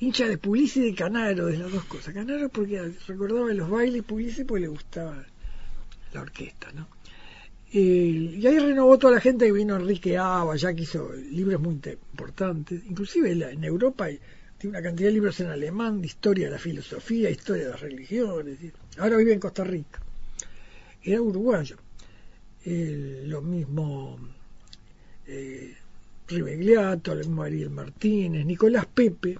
[0.00, 2.14] hincha de Pugliese y de Canaro, de las dos cosas.
[2.14, 5.24] Canaro porque recordaba los bailes Pugliese porque le gustaba
[6.12, 6.88] la orquesta, ¿no?
[7.72, 11.60] Eh, y ahí renovó toda la gente que vino Enrique Ava, ya que hizo libros
[11.60, 12.82] muy importantes.
[12.84, 14.08] Inclusive en Europa
[14.58, 17.80] tiene una cantidad de libros en alemán de historia de la filosofía, historia de las
[17.80, 18.58] religiones.
[18.98, 20.00] Ahora vive en Costa Rica.
[21.02, 21.76] Era uruguayo.
[22.64, 24.18] Eh, lo mismo
[25.26, 25.74] eh,
[26.26, 29.38] Ribegliato, lo mismo Ariel Martínez, Nicolás Pepe,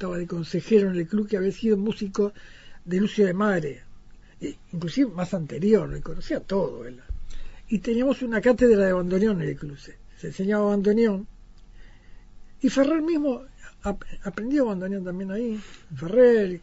[0.00, 2.32] estaba de consejero en el club que había sido músico
[2.86, 3.82] de Lucio de Mare,
[4.40, 6.98] eh, inclusive más anterior, le conocía todo él
[7.68, 9.76] y teníamos una cátedra de bandoneón en el club.
[9.76, 11.26] Se, se enseñaba bandoneón.
[12.62, 13.42] Y Ferrer mismo
[13.82, 15.60] ap- aprendió bandoneón también ahí.
[15.94, 16.62] Ferrer,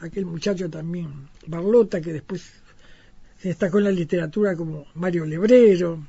[0.00, 2.50] aquel muchacho también, Barlota, que después
[3.38, 6.04] se destacó en la literatura como Mario Lebrero.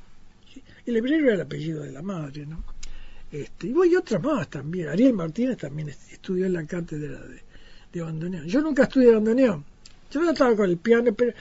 [0.88, 2.64] Y Lebrero era el apellido de la madre, ¿no?
[3.34, 4.89] Este, y voy otras más también.
[4.89, 7.41] Ariel Martínez también est- estudió en la cátedra de,
[7.91, 8.46] de bandoneón.
[8.46, 9.65] Yo nunca estudié bandoneón.
[10.12, 11.34] Yo no estaba con el piano, pero,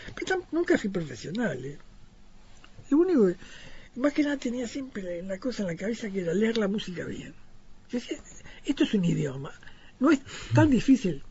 [0.53, 1.63] nunca fui profesional.
[1.63, 1.77] ¿eh?
[2.89, 3.37] Lo único que,
[4.01, 7.05] más que nada tenía siempre la cosa en la cabeza que era leer la música
[7.05, 7.35] bien.
[7.91, 8.17] Yo decía,
[8.65, 9.53] esto es un idioma,
[10.01, 10.21] no es
[10.55, 11.23] tan difícil.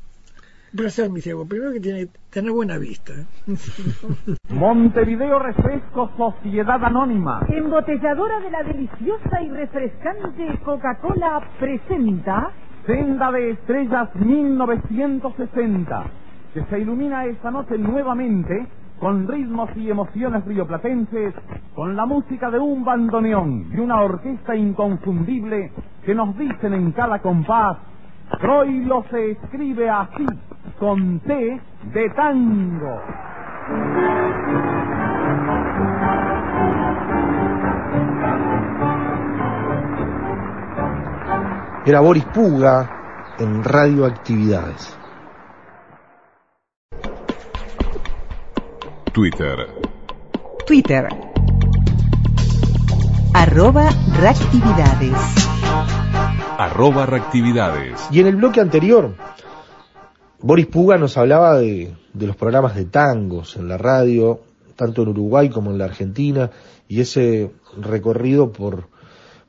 [0.76, 3.12] Para ser mi cebo, primero que tiene que tener buena vista.
[3.12, 3.26] ¿eh?
[4.54, 7.46] Montevideo Refresco Sociedad Anónima.
[7.50, 12.52] Embotelladora de la deliciosa y refrescante Coca-Cola presenta
[12.86, 16.04] Senda de Estrellas 1960,
[16.54, 18.66] que se ilumina esta noche nuevamente
[19.02, 21.34] con ritmos y emociones rioplatenses,
[21.76, 25.72] con la música de un bandoneón y una orquesta inconfundible
[26.06, 27.78] que nos dicen en cada compás,
[28.40, 30.26] Troilo se escribe así,
[30.82, 31.62] con T
[31.94, 33.00] de tango.
[41.86, 44.98] Era Boris Puga en Radioactividades.
[49.14, 49.68] Twitter.
[50.66, 51.08] Twitter.
[53.36, 53.88] Arroba
[54.20, 55.14] reactividades.
[56.58, 58.08] Arroba reactividades.
[58.10, 59.16] Y en el bloque anterior,
[60.44, 64.42] Boris Puga nos hablaba de, de los programas de tangos en la radio,
[64.76, 66.50] tanto en Uruguay como en la Argentina,
[66.88, 68.88] y ese recorrido por,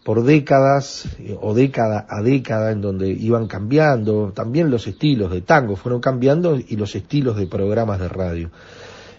[0.05, 5.41] por décadas eh, o década a década en donde iban cambiando, también los estilos de
[5.41, 8.51] tango fueron cambiando y los estilos de programas de radio.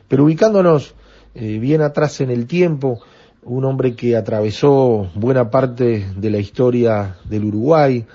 [0.07, 0.93] Pero ubicándonos
[1.33, 2.99] eh, bien atrás en el tiempo,
[3.41, 8.05] un hombre que atravesó buena parte de la historia del Uruguay,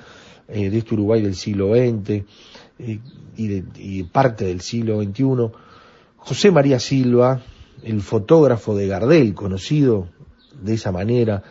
[0.46, 2.24] eh, de este Uruguay del siglo XX
[2.78, 3.00] eh,
[3.36, 5.24] y, de, y parte del siglo XXI.
[6.16, 7.40] José María Silva,
[7.82, 10.08] el fotógrafo de Gardel, conocido
[10.60, 11.42] de esa manera,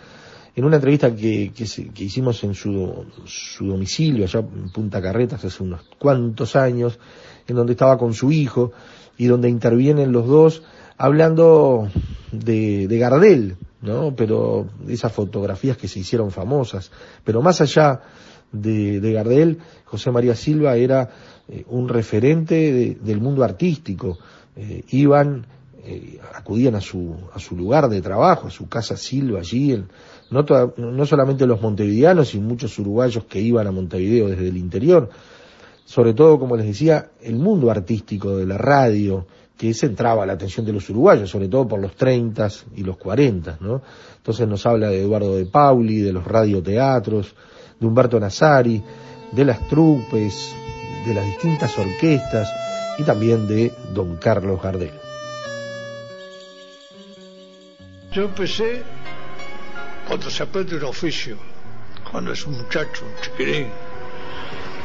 [0.55, 5.45] en una entrevista que, que, que hicimos en su, su domicilio, allá en Punta Carretas,
[5.45, 6.99] hace unos cuantos años,
[7.47, 8.71] en donde estaba con su hijo
[9.17, 10.63] y donde intervienen los dos
[10.97, 11.87] hablando
[12.31, 14.15] de, de Gardel, ¿no?
[14.15, 16.91] Pero esas fotografías que se hicieron famosas.
[17.23, 18.01] Pero más allá
[18.51, 21.09] de, de Gardel, José María Silva era
[21.49, 24.17] eh, un referente de- del mundo artístico.
[24.55, 25.45] Eh, iban,
[25.83, 29.87] eh, acudían a su, a su lugar de trabajo, a su casa Silva allí, en,
[30.31, 34.57] no, toda- no solamente los montevideanos y muchos uruguayos que iban a Montevideo desde el
[34.57, 35.09] interior,
[35.85, 39.25] sobre todo, como les decía, el mundo artístico de la radio,
[39.57, 43.57] que centraba la atención de los uruguayos, sobre todo por los 30 y los 40,
[43.61, 43.81] ¿no?
[44.17, 47.33] Entonces nos habla de Eduardo de Pauli, de los radioteatros,
[47.79, 48.83] de Humberto Nazari,
[49.31, 50.55] de las trupes,
[51.05, 52.49] de las distintas orquestas
[52.97, 54.93] y también de don Carlos Gardel.
[58.11, 58.83] Yo empecé
[60.07, 61.37] cuando se aprende un oficio,
[62.09, 63.67] cuando es un muchacho, un chiquirín.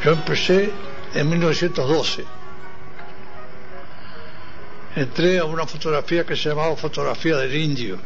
[0.05, 0.71] Yo empecé
[1.15, 2.25] en 1912.
[4.97, 7.99] Entré a una fotografía que se llamaba Fotografía del Indio,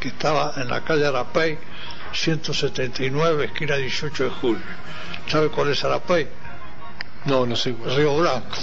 [0.00, 1.58] que estaba en la calle Arapey,
[2.14, 4.62] 179, esquina 18 de julio.
[5.28, 6.28] ¿Sabe cuál es Arapey?
[7.24, 7.96] No, no sé cuál.
[7.96, 8.56] Río Blanco.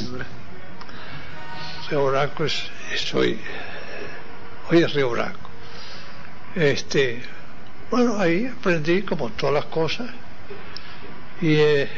[1.90, 3.40] Río Blanco es, es hoy,
[4.70, 5.50] hoy es Río Blanco.
[6.56, 7.22] Este,
[7.90, 10.10] bueno, ahí aprendí como todas las cosas
[11.42, 11.90] y eh,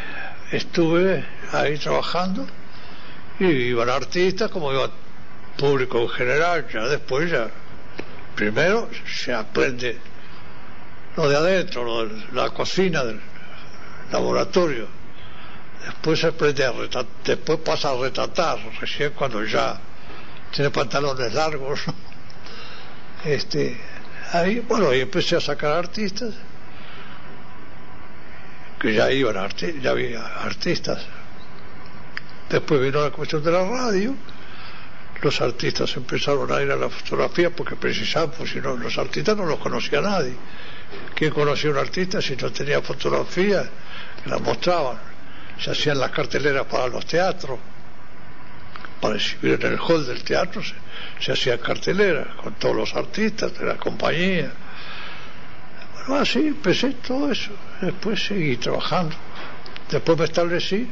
[0.52, 2.48] estuve ahí trabajando
[3.40, 4.90] y iban artistas como iba
[5.58, 7.50] público en general, ya después ya,
[8.36, 10.13] primero se aprende
[11.16, 13.20] lo de adentro, lo de la cocina del
[14.12, 14.88] laboratorio,
[15.86, 19.80] después se aprende a retratar, después pasa a retratar, recién cuando ya
[20.52, 21.82] tiene pantalones largos,
[23.26, 23.80] este,
[24.32, 26.34] ahí, bueno, ahí empecé a sacar artistas,
[28.80, 31.02] que ya iban, arti- ya había artistas.
[32.50, 34.14] Después vino la cuestión de la radio,
[35.22, 39.38] los artistas empezaron a ir a la fotografía porque precisaban, pues si no, los artistas
[39.38, 40.34] no los conocía nadie.
[41.16, 43.70] ¿Quién conocía a un artista si no tenía fotografía?
[44.26, 44.98] La mostraban.
[45.60, 47.60] Se hacían las carteleras para los teatros,
[49.00, 50.74] para exhibir en el hall del teatro, se,
[51.20, 54.52] se hacían carteleras con todos los artistas de la compañía.
[56.08, 57.52] Bueno, así empecé todo eso.
[57.82, 59.16] Después seguí trabajando.
[59.90, 60.88] Después me establecí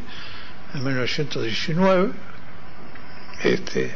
[0.74, 2.12] en 1919,
[3.44, 3.92] este,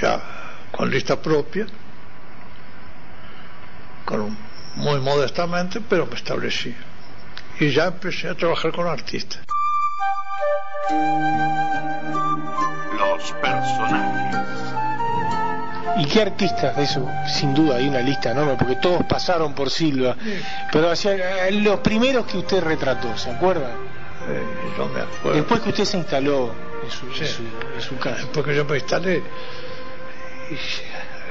[0.00, 0.22] ya
[0.70, 1.66] con lista propia,
[4.12, 4.38] con un-
[4.76, 6.74] muy modestamente, pero me establecí.
[7.60, 9.40] Y ya empecé a trabajar con artistas.
[12.98, 14.38] Los personajes.
[15.98, 17.06] ¿Y qué artistas de eso?
[17.28, 20.16] Sin duda hay una lista enorme, porque todos pasaron por Silva.
[20.72, 23.70] Pero hacia, eh, los primeros que usted retrató, ¿se acuerda?
[24.28, 24.42] Eh,
[24.78, 25.36] no me acuerdo.
[25.38, 26.52] Después que usted se instaló
[26.84, 27.42] en su, en su,
[27.74, 28.26] en su casa.
[28.32, 29.22] Porque yo me instalé.
[30.50, 30.56] Y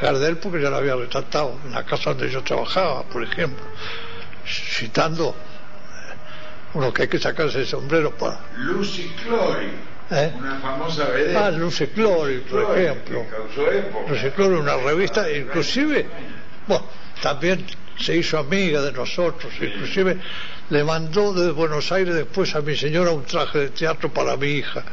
[0.01, 3.63] Gardel, porque ya lo había retratado en la casa donde yo trabajaba, por ejemplo,
[4.45, 8.39] citando eh, uno que hay que sacarse el sombrero para.
[8.57, 9.71] Lucy Clory,
[10.09, 10.33] ¿eh?
[10.37, 11.37] una famosa vedette.
[11.37, 13.25] Ah, Luce Clory, por Clory, ejemplo.
[14.09, 16.07] Luce Clory, una revista, inclusive,
[16.67, 16.85] bueno,
[17.21, 17.63] también
[17.99, 20.17] se hizo amiga de nosotros, inclusive
[20.71, 24.47] le mandó desde Buenos Aires después a mi señora un traje de teatro para mi
[24.47, 24.83] hija.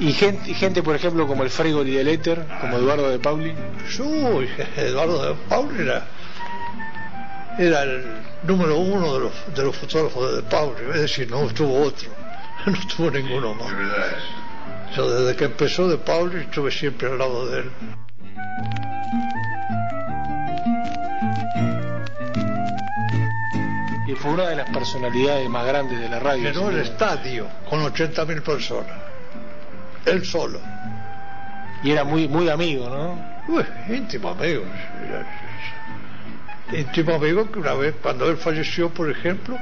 [0.00, 3.52] Y gente, gente, por ejemplo, como el Fregoli del Éter, como Eduardo de Pauli.
[3.98, 6.06] Uy, Eduardo de Pauli era,
[7.58, 8.04] era el
[8.44, 12.08] número uno de los, de los fotógrafos de De Pauli, es decir, no estuvo otro,
[12.66, 13.72] no estuvo ninguno más.
[14.96, 17.70] Yo desde que empezó De Pauli estuve siempre al lado de él.
[24.08, 26.50] Y fue una de las personalidades más grandes de la radio.
[26.50, 28.96] Llenó el estadio con 80.000 personas,
[30.06, 30.60] él solo.
[31.82, 33.18] Y era muy, muy amigo, ¿no?
[33.54, 33.62] Uy,
[33.94, 34.64] íntimo amigo.
[36.72, 39.58] Íntimo amigo que una vez, cuando él falleció, por ejemplo,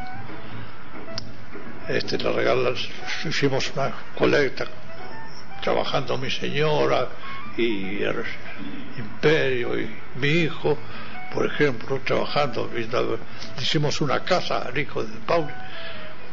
[1.88, 2.78] este, le regalas,
[3.24, 4.64] hicimos una colecta
[5.60, 7.08] trabajando mi señora
[7.56, 8.22] y el
[8.96, 9.90] Imperio y
[10.20, 10.78] mi hijo
[11.32, 12.70] por ejemplo, trabajando,
[13.60, 15.46] hicimos una casa al hijo de Paul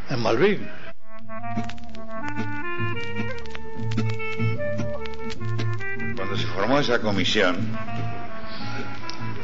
[0.09, 0.69] en Malvin.
[6.15, 7.57] Cuando se formó esa comisión,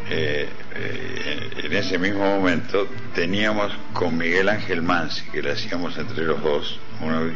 [0.10, 6.26] eh, eh, en ese mismo momento teníamos con Miguel Ángel Mansi, que le hacíamos entre
[6.26, 6.80] los dos,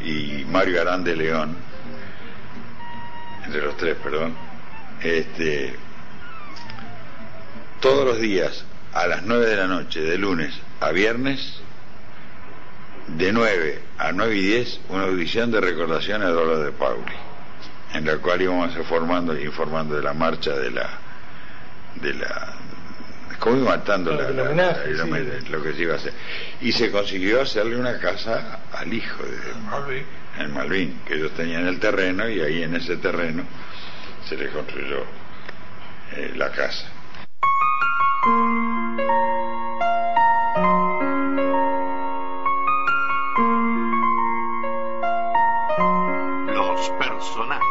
[0.05, 1.55] y Mario Arán de León,
[3.45, 4.35] entre los tres, perdón,
[5.01, 5.75] este,
[7.83, 8.63] todos los días
[8.93, 11.59] a las 9 de la noche, de lunes a viernes,
[13.07, 17.11] de 9 a 9 y 10, una audición de recordación a Eduardo de Pauli,
[17.93, 20.89] en la cual íbamos informando, informando de la marcha de la,
[21.95, 22.53] de la,
[23.39, 25.49] cómo iba matando la- la- homenaje, sí.
[25.51, 26.13] lo que se iba a hacer.
[26.61, 30.05] Y se consiguió hacerle una casa al hijo de Malvin.
[30.39, 33.43] en Malvin, que ellos tenían el terreno y ahí en ese terreno
[34.27, 35.03] se le construyó
[36.15, 36.87] eh, la casa.
[38.25, 38.31] Los
[46.91, 47.63] personajes.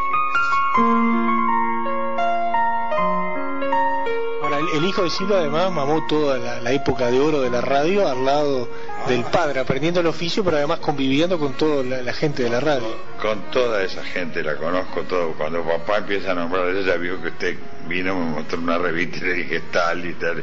[4.43, 7.63] Ahora, el, hijo de Silva además mamó toda la, la época de oro de la
[7.63, 8.69] radio al lado
[9.09, 12.97] del padre, aprendiendo el oficio, pero además conviviendo con toda la, gente de la radio.
[13.21, 15.33] Con toda esa gente la conozco todo.
[15.33, 19.21] Cuando papá empieza a nombrar, ella vio que usted vino, me mostró una revista y
[19.23, 20.43] le dije tal y tal.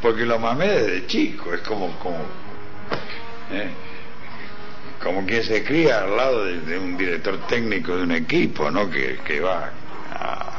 [0.00, 2.18] Porque lo mamé desde chico, es como, como,
[3.52, 3.68] ¿eh?
[5.02, 8.88] como quien se cría al lado de, de un director técnico de un equipo, ¿no?
[8.90, 9.70] Que, que va
[10.12, 10.54] a-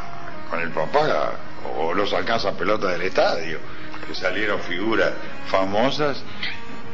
[0.50, 1.34] con el papá
[1.78, 3.60] o los alcanza pelota del estadio,
[4.08, 5.12] que salieron figuras
[5.48, 6.24] famosas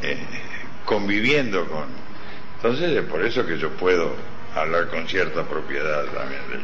[0.01, 0.17] eh,
[0.85, 1.85] conviviendo con.
[2.57, 4.13] Entonces es por eso que yo puedo
[4.55, 6.61] hablar con cierta propiedad también de él.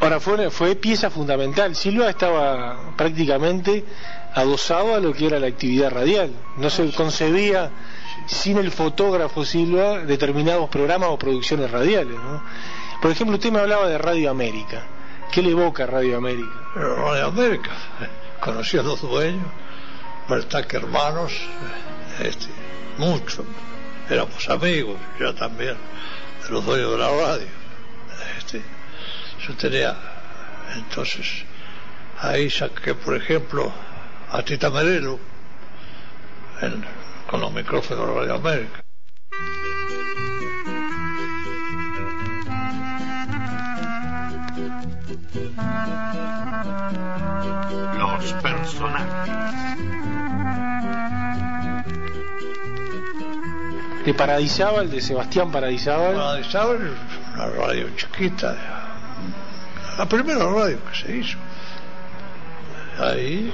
[0.00, 1.74] Ahora, fue, fue pieza fundamental.
[1.74, 3.84] Silva estaba prácticamente
[4.34, 6.30] adosado a lo que era la actividad radial.
[6.56, 7.70] No se concebía
[8.26, 12.16] sin el fotógrafo Silva determinados programas o producciones radiales.
[12.16, 12.42] ¿no?
[13.00, 14.82] Por ejemplo, usted me hablaba de Radio América.
[15.30, 16.54] ¿Qué le evoca Radio América?
[16.74, 17.70] Radio América,
[18.40, 19.46] conocí a los dueños,
[20.68, 21.32] que hermanos,
[22.20, 22.46] este,
[22.98, 23.44] mucho,
[24.08, 25.76] éramos amigos, yo también,
[26.44, 27.46] de los dueños de la radio.
[28.38, 28.62] Este,
[29.46, 29.96] yo tenía,
[30.76, 31.44] entonces,
[32.20, 33.72] ahí saqué, por ejemplo,
[34.30, 35.18] a Tita Merelo,
[36.60, 36.84] en-
[37.28, 38.84] con los micrófonos de Radio América.
[47.98, 49.43] Los personajes.
[54.04, 56.14] De Paradisábal, de Sebastián Paradisábal.
[56.14, 56.90] Paradisábal,
[57.34, 58.54] una radio chiquita,
[59.96, 61.38] la primera radio que se hizo.
[62.98, 63.50] Ahí,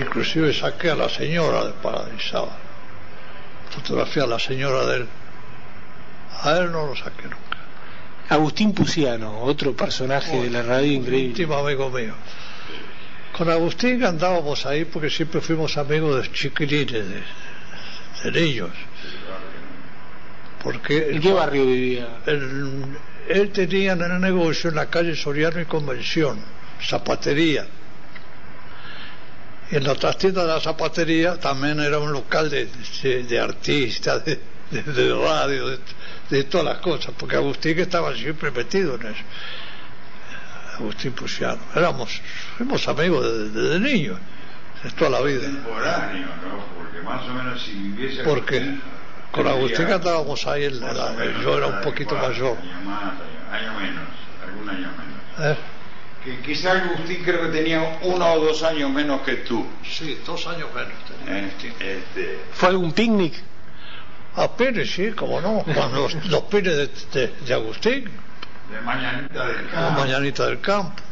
[0.00, 2.56] inclusive saqué a la señora de Paradisábal,
[3.70, 5.08] fotografié a la señora de él.
[6.42, 7.58] A él no lo saqué nunca.
[8.30, 11.28] Agustín Puciano, otro personaje de la radio increíble.
[11.30, 12.14] Íntimo amigo mío.
[13.36, 17.22] Con Agustín andábamos ahí porque siempre fuimos amigos de chiquilines, de,
[18.24, 18.70] de niños.
[20.62, 22.18] Porque ¿En qué barrio vivía?
[22.26, 22.84] él,
[23.28, 26.38] él tenía en el negocio en la calle Soriano y Convención,
[26.82, 27.66] zapatería.
[29.70, 32.68] Y en la trastienda de la zapatería también era un local de,
[33.02, 34.38] de, de artistas, de,
[34.70, 35.78] de- radio, de,
[36.28, 39.22] de todas las cosas, porque Agustín estaba siempre metido en eso.
[40.78, 41.60] Agustín Puciano.
[41.74, 42.20] Éramos,
[42.56, 44.18] fuimos amigos desde, desde niños,
[44.82, 45.40] de toda la vida.
[45.42, 46.64] Temporáneo, ¿no?
[46.78, 48.82] Porque más o menos si viviese Porque Agustín,
[49.32, 52.58] con Agustín andábamos ahí, en la- menos yo era un de poquito cuatro, mayor.
[52.58, 54.04] Año más, año, año menos,
[54.46, 55.56] algún año menos.
[55.56, 55.58] ¿eh?
[56.24, 59.66] Que quizá Agustín creo que tenía uno o dos años menos que tú.
[59.84, 60.92] Sí, dos años menos
[61.26, 61.38] tenía.
[61.46, 61.52] ¿eh?
[61.80, 63.34] Este, ¿Fue algún picnic?
[64.36, 69.46] A Pérez, sí, como no, con los, los pines de, de- de Agustín, de mañanita
[69.46, 70.00] del la campo.
[70.00, 71.02] mañanita del campo.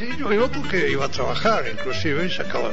[0.00, 2.72] Así, yo iba porque iba a trabajar, inclusive, y sacaba.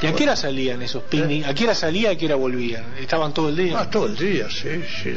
[0.00, 1.46] ¿Y a qué hora salían esos picnic?
[1.46, 2.84] ¿A qué hora salía y a qué hora volvían?
[2.98, 3.78] ¿Estaban todo el día?
[3.78, 5.14] Ah, todo el día, sí, sí,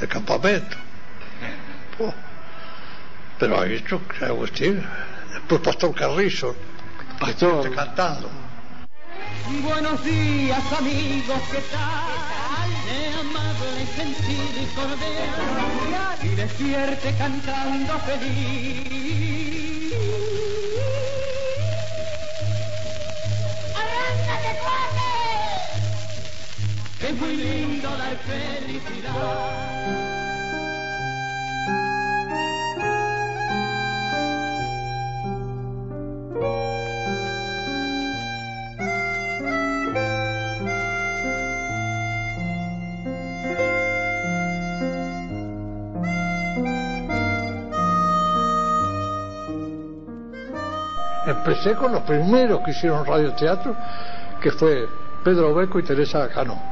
[0.00, 0.76] de, campamento.
[1.98, 2.12] Oh.
[3.38, 4.84] Pero ha visto Agustín,
[5.32, 6.54] después Pastor Carrizo,
[7.18, 7.74] Pastor.
[7.74, 8.30] cantando.
[9.62, 12.70] Buenos días amigos, ¿qué tal?
[12.84, 19.61] De amable, sensible y cordial Y despierte cantando feliz
[27.10, 29.72] muy lindo de felicidad.
[51.26, 53.74] Empecé con los primeros que hicieron radioteatro,
[54.40, 54.88] que fue
[55.24, 56.71] Pedro Beco y Teresa Cano.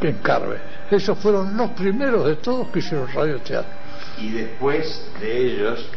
[0.00, 0.58] En Carve.
[0.90, 3.70] Esos fueron los primeros de todos que hicieron radioteatro.
[4.18, 5.90] Y después de ellos,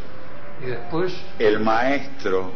[0.63, 2.51] Y después, el maestro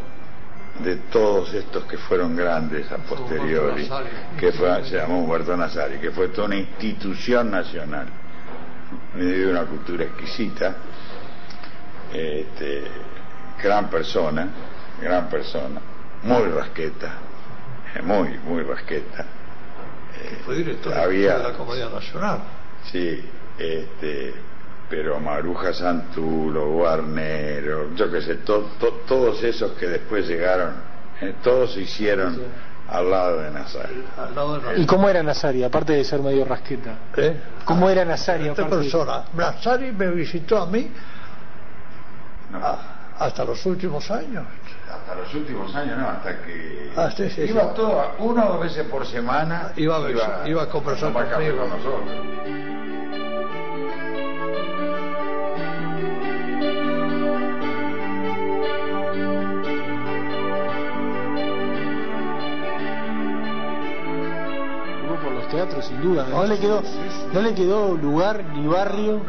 [0.79, 3.89] de todos estos que fueron grandes a posteriori,
[4.37, 8.07] que fue, se llamó Humberto Nazari, que fue toda una institución nacional,
[9.15, 10.75] de una cultura exquisita,
[12.13, 12.83] este,
[13.63, 14.47] gran persona,
[15.01, 15.79] gran persona,
[16.23, 17.13] muy rasqueta,
[17.95, 19.25] eh, muy, muy rasqueta.
[20.21, 22.39] Eh, fue director había, de la Comedia Nacional.
[22.91, 23.23] Sí,
[23.57, 24.33] este,
[24.89, 30.73] pero Maruja Santulo, Guarnero, yo qué sé, to- to- todos esos que después llegaron,
[31.21, 32.39] eh, todos se hicieron
[32.87, 34.03] al lado de Nazari.
[34.17, 36.95] Al lado de ¿Y cómo era Nazari, aparte de ser medio rasqueta?
[37.17, 37.35] ¿Eh?
[37.65, 38.47] ¿Cómo era Nazari?
[38.47, 40.89] Esta aparte de- persona, Nazari me visitó a mí
[42.53, 42.77] a-
[43.19, 44.43] hasta los últimos años.
[44.95, 46.07] Hasta los últimos años, ¿no?
[46.09, 47.67] Hasta que Ah, sí, sí, iba sí.
[47.75, 51.23] todo, una o dos veces por semana, Iba a- iba a conversar con
[51.69, 53.15] nosotros.
[65.23, 66.27] Por los teatros sin duda.
[66.29, 66.81] No le quedó,
[67.33, 69.21] no le quedó lugar ni barrio.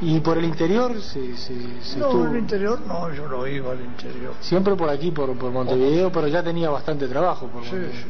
[0.00, 3.72] Y por el interior se, se, se No, estuvo al interior no, yo no iba
[3.72, 4.34] al interior.
[4.40, 7.46] siempre por aquí, por, por Montevideo, pero ya tenía bastante trabajo.
[7.48, 7.92] Por Sí, Montevideo.
[8.02, 8.06] sí,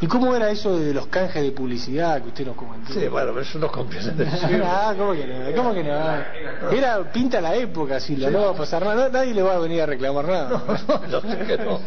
[0.00, 2.92] ¿Y cómo era eso de los canjes de publicidad que usted nos comentó?
[2.92, 4.62] Sí, bueno, eso no conviene decir.
[4.64, 5.56] ah, ¿cómo que no?
[5.56, 6.70] ¿Cómo que no?
[6.70, 9.82] Era pinta la época, Silvia, no va a pasar nada, nadie le va a venir
[9.82, 10.62] a reclamar nada.
[11.10, 11.80] Yo sé que no.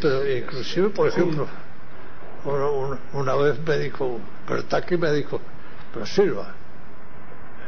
[0.00, 1.46] Pero inclusive, por ejemplo,
[2.46, 5.40] una, una- una vez me dijo, Bertaki me dijo,
[5.92, 6.54] pero Silva,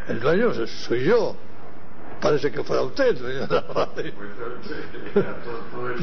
[0.08, 1.36] el dueño soy yo.
[2.20, 4.12] Parece que fuera usted el dueño de la radio.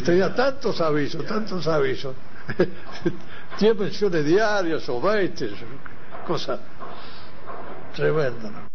[0.03, 2.16] Tenía tantos avisos, tantos avisos.
[3.60, 5.49] Diez menciones diarias o veinte,
[6.26, 6.60] cosa
[7.95, 8.70] tremenda.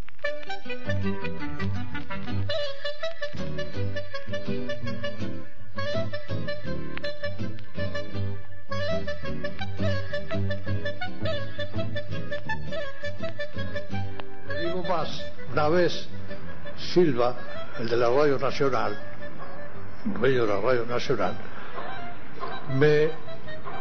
[14.91, 16.09] Más, una vez
[16.93, 17.34] Silva,
[17.78, 18.97] el de la Nacional,
[20.05, 21.34] dueño de Nacional,
[22.74, 23.11] me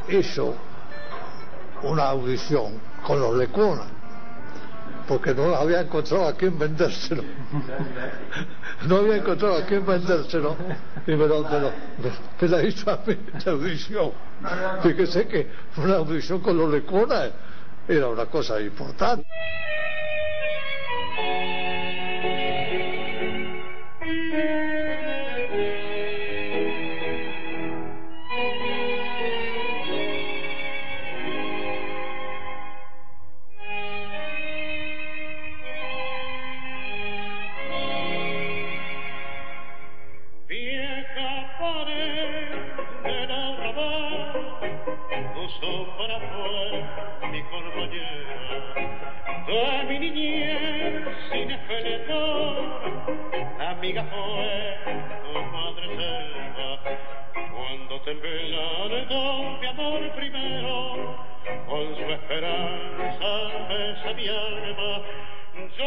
[0.09, 0.55] hizo
[1.83, 3.85] una audición con los Lecuona,
[5.07, 7.23] porque no había encontrado a quién vendérselo.
[8.87, 10.55] No había encontrado a quién vendérselo
[11.05, 14.11] y me, lo, me, me- la hizo a mí la audición.
[14.81, 17.25] Fíjese que una audición con los Lecuona
[17.89, 19.25] era una cosa importante.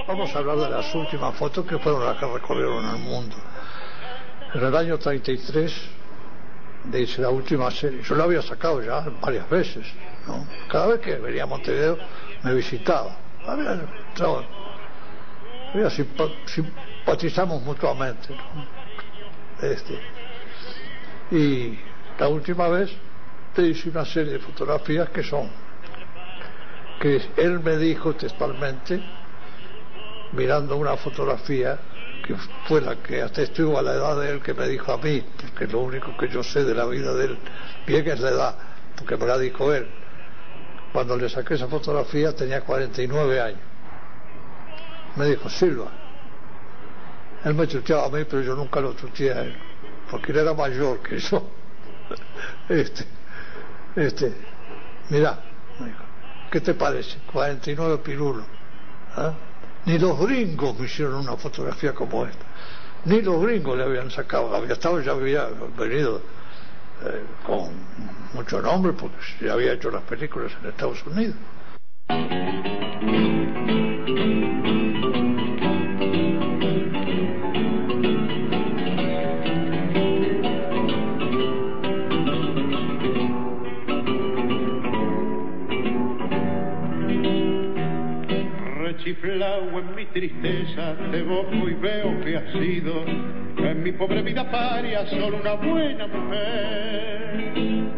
[0.07, 3.37] Vamos a hablar de las últimas fotos que fueron las que recorrieron el mundo.
[4.55, 5.73] En el año 33
[6.85, 9.87] de la última serie, yo la había sacado ya varias veces,
[10.27, 10.47] ¿no?
[10.69, 11.99] Cada vez que venía a Montevideo
[12.43, 13.17] me visitaba.
[13.47, 13.81] Había,
[14.21, 14.45] no,
[15.73, 19.67] había simpa, simpatizamos mutuamente, ¿no?
[19.67, 19.99] Este.
[21.31, 21.79] Y
[22.19, 22.91] la última vez
[23.55, 25.51] te hice una serie de fotografías que son
[27.03, 29.01] que él me dijo textualmente
[30.31, 31.77] mirando una fotografía
[32.25, 32.37] que
[32.69, 35.67] fue la que atestiguó a la edad de él que me dijo a mí, porque
[35.67, 37.39] lo único que yo sé de la vida de él
[37.85, 38.55] bien es la edad,
[38.97, 39.89] porque me la dijo él.
[40.93, 43.61] Cuando le saqué esa fotografía tenía 49 años.
[45.17, 45.91] Me dijo, Silva,
[47.45, 49.57] él me tuteaba a mí, pero yo nunca lo tuteé a él,
[50.09, 51.43] porque él era mayor que yo.
[52.69, 53.05] Este,
[53.97, 54.33] este,
[55.11, 55.39] mira,
[55.81, 56.12] me dijo,
[56.53, 57.17] ¿Qué te parece?
[57.33, 58.45] 49 pirulos.
[59.17, 59.33] ¿Ah?
[59.87, 62.45] Ni los gringos hicieron una fotografía como esta.
[63.07, 64.55] Ni los gringos le habían sacado.
[64.55, 65.49] Había estado, ya había
[65.79, 66.21] venido
[67.07, 67.71] eh, con
[68.35, 71.37] mucho nombre porque ya había hecho las películas en Estados Unidos.
[89.25, 95.07] En mi tristeza, te boco y veo que has sido en mi pobre vida paria
[95.07, 97.92] solo una buena mujer.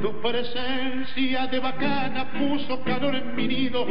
[0.00, 3.84] Tu presencia de bacana puso calor en mi nido,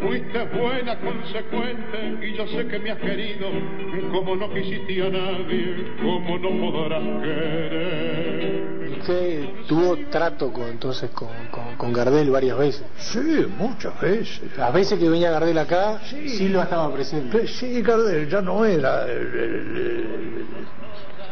[0.00, 3.48] fuiste buena, consecuente, y yo sé que me has querido,
[4.12, 8.64] como no quisiste a nadie, como no podrás querer.
[9.00, 12.86] Usted tuvo trato con, entonces con, con, con Gardel varias veces.
[12.96, 14.42] Sí, muchas veces.
[14.56, 17.46] Las veces que venía Gardel acá, Silva estaba presente.
[17.48, 20.44] Sí, Gardel ya no era el- el- el-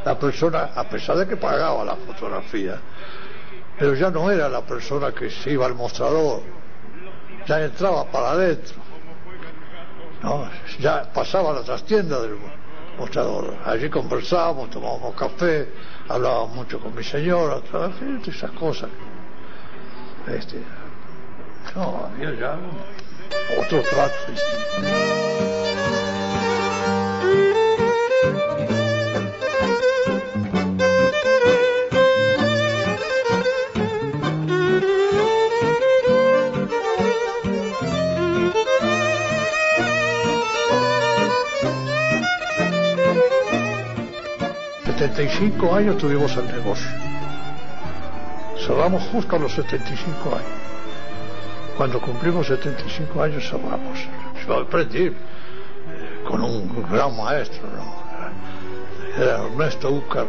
[0.04, 2.76] la persona, a pesar de que pagaba la fotografía,
[3.82, 6.40] pero ya no era la persona que se iba al mostrador,
[7.48, 8.76] ya entraba para adentro,
[10.22, 10.48] ¿no?
[10.78, 12.36] ya pasaba a la trastienda del
[12.96, 13.56] mostrador.
[13.64, 15.68] Allí conversábamos, tomábamos café,
[16.08, 17.90] hablábamos mucho con mi señora, todas
[18.24, 18.88] esas cosas.
[20.28, 20.62] Este,
[21.74, 22.56] no, había ya
[23.58, 25.61] otro trato.
[45.38, 46.90] ...75 años tuvimos el negocio.
[48.58, 50.62] Cerramos justo a los 75 años.
[51.76, 53.98] Cuando cumplimos 75 años cerramos.
[54.46, 55.14] Yo aprendí eh,
[56.28, 59.22] con un gran maestro, ¿no?
[59.22, 60.26] Era Ernesto Úcar.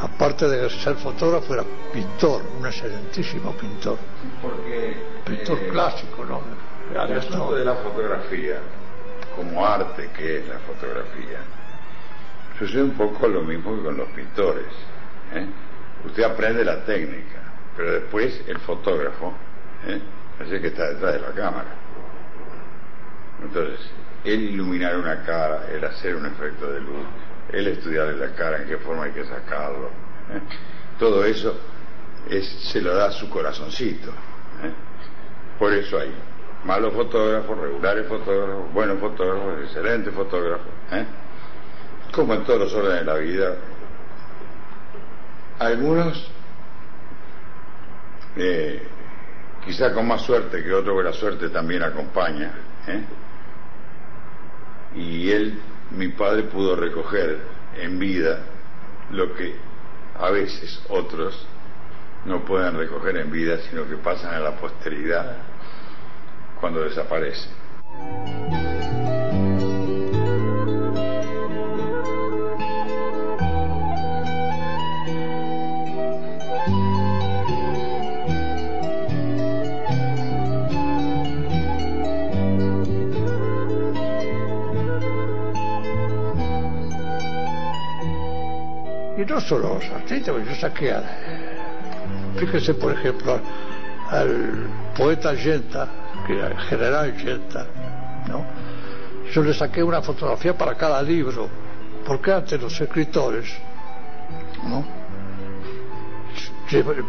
[0.00, 3.98] Aparte de ser fotógrafo, era pintor, un excelentísimo pintor.
[4.40, 6.40] Porque Pintor eh, clásico, ¿no?
[6.92, 8.56] el asunto de la fotografía,
[9.36, 11.38] como arte que es la fotografía,
[12.60, 14.66] sucede un poco lo mismo que con los pintores.
[15.34, 15.46] ¿eh?
[16.04, 17.40] Usted aprende la técnica,
[17.76, 19.34] pero después el fotógrafo
[19.86, 20.00] ¿eh?
[20.38, 21.74] que está detrás de la cámara.
[23.42, 23.80] Entonces,
[24.24, 27.06] el iluminar una cara, el hacer un efecto de luz,
[27.50, 29.88] el estudiarle la cara, en qué forma hay que sacarlo,
[30.30, 30.40] ¿eh?
[30.98, 31.58] todo eso
[32.28, 34.10] es, se lo da su corazoncito.
[34.10, 34.72] ¿eh?
[35.58, 36.12] Por eso hay
[36.64, 40.68] malos fotógrafos, regulares fotógrafos, buenos fotógrafos, excelentes fotógrafos.
[40.92, 41.06] ¿eh?
[42.12, 43.54] Como en todos los órdenes de la vida,
[45.58, 46.30] algunos
[48.36, 48.82] eh,
[49.64, 52.52] quizá con más suerte que otros, que la suerte también acompaña.
[52.88, 53.04] ¿eh?
[54.96, 57.38] Y él, mi padre, pudo recoger
[57.76, 58.40] en vida
[59.10, 59.54] lo que
[60.18, 61.46] a veces otros
[62.24, 65.36] no pueden recoger en vida, sino que pasan a la posteridad
[66.60, 67.50] cuando desaparecen.
[89.20, 91.02] Y no solo los artistas, yo saqué a,
[92.38, 93.38] fíjese por ejemplo
[94.08, 94.66] al
[94.96, 95.86] poeta Yenta,
[96.26, 97.66] que era el general Yenta,
[98.28, 98.46] ¿no?
[99.30, 101.50] Yo le saqué una fotografía para cada libro,
[102.06, 103.54] porque antes los escritores,
[104.64, 104.86] ¿no?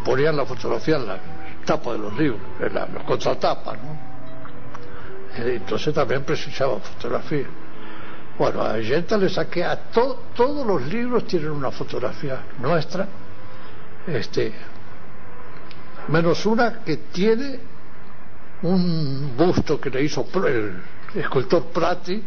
[0.04, 1.18] Ponían la fotografía en la
[1.66, 5.46] tapa de los libros, en la, la contratapa, ¿no?
[5.46, 7.46] Eh, Entonces también precisaban fotografía.
[8.42, 13.08] Bueno, a Yenta le saqué a to- todos los libros tienen una fotografía nuestra,
[14.08, 14.52] este,
[16.08, 17.60] menos una que tiene
[18.64, 20.82] un busto que le hizo el
[21.14, 22.24] escultor Prati,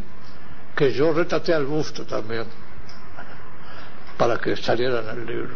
[0.76, 2.44] que yo retraté al busto también,
[4.16, 5.54] para que saliera en el libro.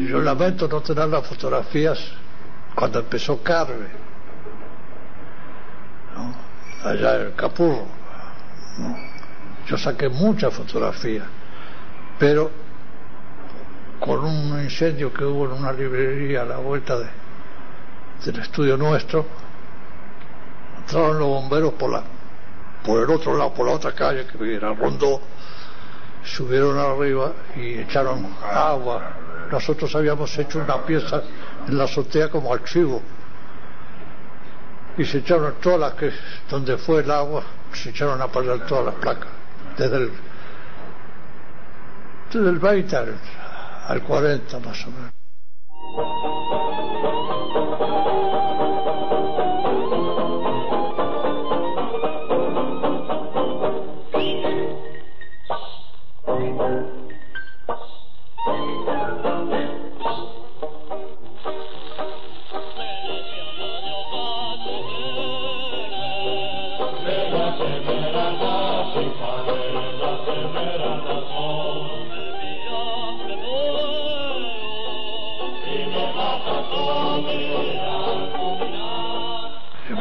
[0.00, 1.98] Yo lamento no tener las fotografías
[2.74, 4.13] cuando empezó Carve, ¿no?
[6.84, 7.86] Allá en Capurro.
[9.66, 11.26] Yo saqué muchas fotografías,
[12.18, 12.50] pero
[14.00, 17.08] con un incendio que hubo en una librería a la vuelta de-
[18.24, 19.26] del estudio nuestro,
[20.78, 22.02] entraron los bomberos por la
[22.84, 25.22] por el otro lado, por la otra calle que era Rondó,
[26.22, 29.00] subieron arriba y echaron agua,
[29.50, 31.22] nosotros habíamos hecho una pieza
[31.66, 33.00] en la azotea como archivo.
[34.96, 36.12] Y se echaron todas las que,
[36.48, 37.42] donde fue el agua,
[37.72, 39.28] se echaron a perder todas las placas.
[39.76, 40.12] Desde el,
[42.32, 43.14] desde el 20 al,
[43.88, 45.14] al 40 más o menos.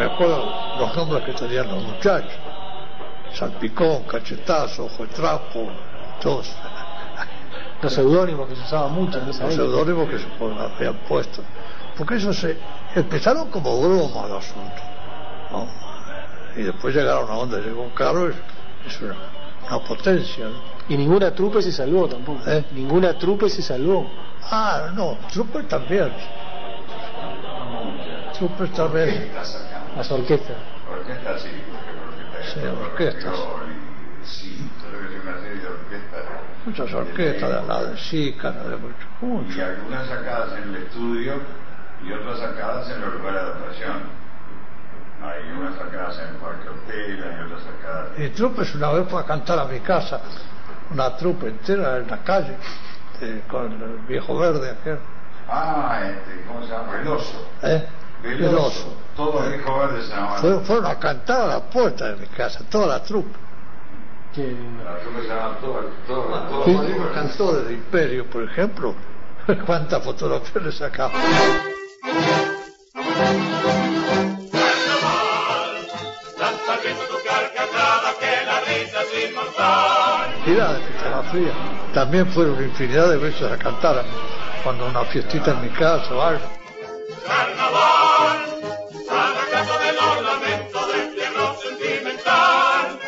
[0.04, 0.44] Me acuerdo
[0.80, 2.34] los nombres que tenían los muchachos.
[3.34, 5.68] Salpicón, cachetazo, ojo trapo,
[6.22, 6.52] todos.
[7.82, 10.28] Los seudónimos que se usaban mucho en esa Los seudónimos que se
[10.78, 11.42] habían puesto.
[11.98, 12.58] Porque eso se
[12.96, 14.82] empezaron como broma el asunto.
[15.52, 15.68] ¿no?
[16.56, 18.36] Y después llegaron a donde llegó Carlos,
[18.86, 19.16] es una,
[19.68, 20.46] una potencia.
[20.46, 20.74] ¿no?
[20.90, 22.42] Y ninguna trupe se salvó tampoco.
[22.50, 22.66] ¿Eh?
[22.72, 24.10] Ninguna trupe se salvó.
[24.50, 26.12] Ah, no, Trooper también.
[28.38, 29.32] Trooper también.
[29.96, 30.58] Las orquestas.
[30.92, 31.50] Orquesta sí,
[32.54, 33.36] Sí, orquestas.
[34.24, 36.24] Sí, creo que es una serie de orquestas.
[36.66, 41.42] Muchas orquestas de la de Sícana, de mucho, Y algunas sacadas en el estudio
[42.06, 44.23] y otras sacadas en los lugares de actuación.
[45.24, 48.20] Hay unas sacadas en el Parque Hotel, hay otras sacadas.
[48.20, 50.20] Y Trupes una vez fue a cantar a mi casa,
[50.92, 52.58] una trupe entera en la calle,
[53.22, 55.00] eh, con el viejo verde aquel.
[55.48, 56.92] Ah, este, ¿cómo se llama?
[56.94, 57.48] Veloso.
[57.64, 57.88] ¿eh?
[58.22, 58.98] Veloso.
[59.16, 60.36] Todo el viejo verde se llama.
[60.38, 63.38] Fue- fueron a cantar a la puerta de mi casa, toda la trupe.
[64.36, 66.66] La trupe se llama todo, todo, todo.
[66.66, 66.80] Sí,
[67.14, 68.96] cantó del Imperio, por ejemplo.
[69.66, 71.20] ¿Cuántas fotografías le sacamos?
[80.46, 81.56] Infinidad de fotografías.
[81.94, 84.04] También fueron infinidad de veces a cantar a-
[84.64, 86.42] cuando una fiestita en mi casa o algo.
[87.26, 88.38] Carnaval,
[89.08, 93.00] cada canto de los lamentos del tierno sentimental.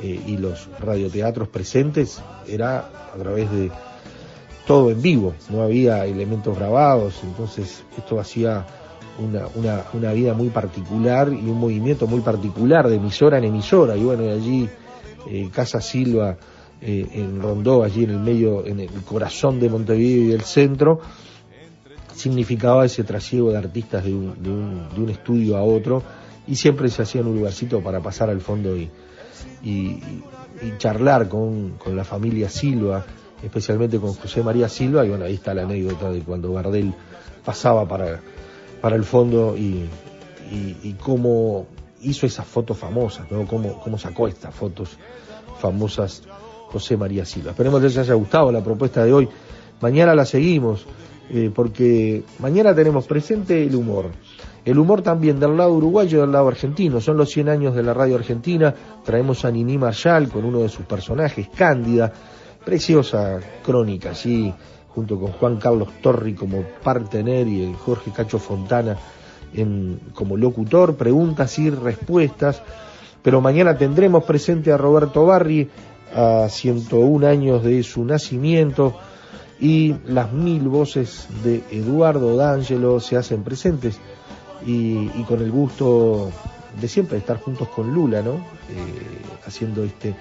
[0.00, 3.70] eh, y los radioteatros presentes era a través de
[4.66, 8.64] todo en vivo, no había elementos grabados, entonces esto hacía
[9.18, 13.96] una, una, una vida muy particular y un movimiento muy particular de emisora en emisora,
[13.96, 14.68] y bueno, y allí
[15.28, 16.36] eh, Casa Silva
[16.80, 21.00] eh, en Rondó, allí en el medio, en el corazón de Montevideo y del centro,
[22.14, 26.02] significaba ese trasiego de artistas de un, de un, de un estudio a otro,
[26.46, 28.88] y siempre se hacía en un lugarcito para pasar al fondo y,
[29.62, 30.22] y, y-
[30.78, 33.04] charlar con, con la familia Silva,
[33.42, 36.94] especialmente con José María Silva, y bueno, ahí está la anécdota de cuando Gardel
[37.44, 38.20] pasaba para,
[38.80, 39.88] para el fondo y,
[40.50, 41.66] y, y cómo
[42.00, 43.46] hizo esas fotos famosas, ¿no?
[43.46, 44.90] Cómo, cómo sacó estas fotos
[45.60, 46.22] famosas
[46.68, 47.50] José María Silva.
[47.50, 49.28] Esperemos que les haya gustado la propuesta de hoy.
[49.80, 50.84] Mañana la seguimos
[51.30, 54.06] eh, porque mañana tenemos presente el humor.
[54.64, 57.00] El humor también del lado uruguayo y del lado argentino.
[57.00, 58.72] Son los 100 años de la radio argentina.
[59.04, 62.12] Traemos a Nini Marshall con uno de sus personajes, Cándida.
[62.64, 64.54] Preciosa crónica, allí,
[64.94, 68.96] junto con Juan Carlos Torri como partener y el Jorge Cacho Fontana
[70.14, 70.94] como locutor.
[70.94, 72.62] Preguntas y respuestas.
[73.20, 75.68] Pero mañana tendremos presente a Roberto Barri
[76.14, 78.94] a 101 años de su nacimiento
[79.58, 83.98] y las mil voces de Eduardo D'Angelo se hacen presentes
[84.66, 86.30] y, con el gusto
[86.80, 88.34] de siempre estar juntos con Lula, ¿no?
[88.70, 90.14] Eh, haciendo este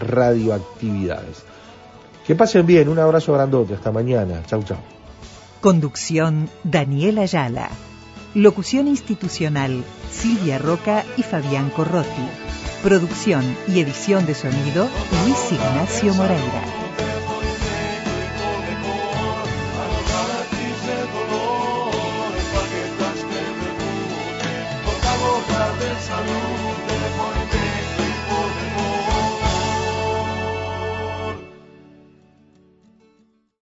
[0.00, 1.44] radioactividades.
[2.26, 4.78] Que pasen bien, un abrazo grandote, hasta mañana, chau chau.
[5.60, 7.70] Conducción Daniela Ayala.
[8.34, 12.26] Locución institucional Silvia Roca y Fabián Corrotti.
[12.82, 14.88] Producción y edición de sonido
[15.24, 16.85] Luis Ignacio Moreira.